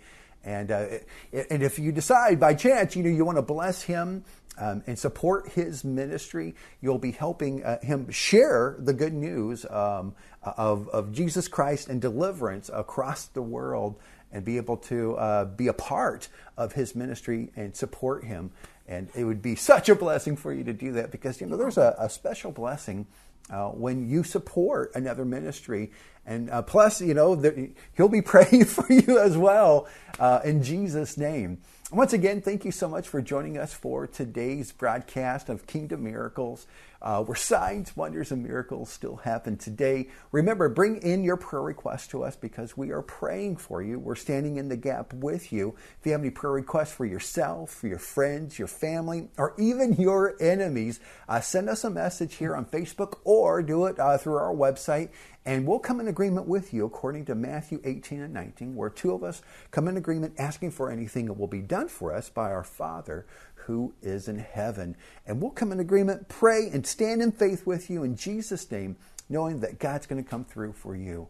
And 0.46 0.72
and 0.72 1.64
if 1.64 1.80
you 1.80 1.92
decide 1.92 2.40
by 2.40 2.54
chance, 2.54 2.96
you 2.96 3.04
know, 3.04 3.10
you 3.10 3.26
want 3.26 3.38
to 3.38 3.42
bless 3.42 3.82
him 3.82 4.26
um, 4.58 4.84
and 4.88 4.98
support 4.98 5.50
his 5.50 5.84
ministry. 5.84 6.56
You'll 6.82 7.00
be 7.00 7.12
helping 7.12 7.64
uh, 7.64 7.80
him 7.82 8.10
share 8.12 8.76
the 8.80 8.94
good 8.94 9.14
news 9.14 9.66
um, 9.70 10.14
of, 10.44 10.90
of 10.90 11.12
Jesus 11.12 11.48
Christ 11.48 11.90
and 11.90 12.02
deliverance 12.02 12.70
across 12.74 13.26
the 13.26 13.42
world 13.42 14.00
and 14.32 14.44
be 14.44 14.58
able 14.58 14.78
to 14.78 15.16
uh, 15.16 15.46
be 15.46 15.68
a 15.68 15.74
part 15.74 16.28
of 16.58 16.74
his 16.74 16.96
ministry 16.96 17.52
and 17.56 17.76
support 17.76 18.24
him. 18.24 18.52
And 18.88 19.10
it 19.16 19.24
would 19.24 19.42
be 19.42 19.56
such 19.72 19.90
a 19.90 19.96
blessing 19.96 20.36
for 20.36 20.54
you 20.54 20.64
to 20.66 20.74
do 20.74 20.94
that 20.94 21.12
because, 21.12 21.40
you 21.40 21.48
know, 21.48 21.58
there's 21.58 21.78
a, 21.78 21.96
a 22.00 22.10
special 22.10 22.52
blessing 22.52 23.08
uh, 23.50 23.68
when 23.70 24.10
you 24.10 24.24
support 24.24 24.92
another 24.96 25.26
ministry. 25.26 25.92
And 26.26 26.50
uh, 26.50 26.62
plus, 26.62 27.02
you 27.02 27.14
know, 27.14 27.36
the, 27.36 27.72
he'll 27.96 28.10
be 28.10 28.22
praying 28.34 28.66
for 28.66 28.92
you 28.92 29.20
as 29.20 29.38
well 29.38 29.88
uh, 30.20 30.40
in 30.44 30.64
Jesus' 30.64 31.18
name. 31.18 31.60
Once 31.94 32.12
again, 32.12 32.42
thank 32.42 32.66
you 32.66 32.72
so 32.72 32.90
much 32.90 33.08
for 33.08 33.22
joining 33.22 33.56
us 33.56 33.72
for 33.72 34.08
today's 34.08 34.72
broadcast 34.72 35.48
of 35.48 35.68
Kingdom 35.68 36.04
Miracles, 36.04 36.66
uh, 37.04 37.22
where 37.24 37.36
signs, 37.36 37.96
wonders, 37.96 38.32
and 38.32 38.42
miracles 38.42 38.90
still 38.90 39.18
happen 39.18 39.58
today. 39.58 40.08
Remember, 40.32 40.70
bring 40.70 40.98
in 41.04 41.24
your 41.24 41.38
prayer 41.38 41.62
requests 41.62 42.08
to 42.08 42.24
us 42.24 42.36
because 42.36 42.76
we 42.76 42.90
are 42.90 43.04
praying 43.04 43.58
for 43.58 43.84
you. 43.84 44.00
We're 44.00 44.16
standing 44.16 44.58
in 44.58 44.70
the 44.70 44.76
gap 44.76 45.14
with 45.14 45.54
you. 45.54 45.76
If 46.00 46.08
you 46.08 46.14
have 46.14 46.22
any 46.22 46.32
prayer 46.32 46.54
requests 46.54 46.94
for 46.94 47.06
yourself, 47.06 47.70
for 47.70 47.88
your 47.88 48.00
friends, 48.00 48.58
your 48.58 48.68
family, 48.68 49.28
or 49.38 49.54
even 49.60 49.94
your 49.94 50.36
enemies, 50.42 51.00
uh, 51.30 51.42
send 51.42 51.70
us 51.70 51.84
a 51.84 51.92
message 51.92 52.36
here 52.36 52.56
on 52.56 52.66
Facebook 52.66 53.20
or 53.24 53.62
do 53.62 53.86
it 53.86 54.00
uh, 54.00 54.18
through 54.18 54.38
our 54.38 54.56
website 54.56 55.10
and 55.46 55.68
we'll 55.68 55.80
come 55.80 56.00
in 56.00 56.08
agreement 56.08 56.48
with 56.48 56.74
you 56.74 56.86
according 56.86 57.26
to 57.26 57.36
Matthew 57.36 57.82
18 57.84 58.22
and 58.22 58.34
19, 58.34 58.76
where 58.76 58.90
two 58.90 59.14
of 59.14 59.24
us 59.24 59.42
come 59.72 59.88
in 59.88 59.98
agreement 59.98 60.36
asking 60.38 60.72
for 60.72 60.90
anything 60.90 61.26
that 61.26 61.34
will 61.34 61.48
be 61.48 61.62
done 61.62 61.90
for 61.90 62.14
us 62.14 62.30
by 62.30 62.52
our 62.52 62.64
Father 62.64 63.26
who 63.66 63.94
is 64.02 64.28
in 64.28 64.40
heaven. 64.40 64.96
And 65.26 65.42
we'll 65.42 65.52
come 65.52 65.72
in 65.72 65.80
agreement, 65.80 66.30
pray, 66.30 66.70
and 66.72 66.86
stand 66.86 67.22
in 67.22 67.32
faith 67.32 67.66
with 67.66 67.90
you 67.90 68.04
in 68.04 68.16
Jesus' 68.16 68.70
name, 68.72 68.96
knowing 69.30 69.60
that 69.62 69.80
God's 69.80 70.06
going 70.06 70.24
to 70.24 70.30
come 70.30 70.46
through 70.46 70.74
for 70.74 70.96
you. 70.96 71.28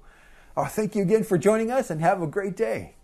Oh, 0.55 0.65
thank 0.65 0.95
you 0.95 1.01
again 1.01 1.23
for 1.23 1.37
joining 1.37 1.71
us 1.71 1.89
and 1.89 1.99
have 2.01 2.21
a 2.21 2.27
great 2.27 2.55
day. 2.55 2.95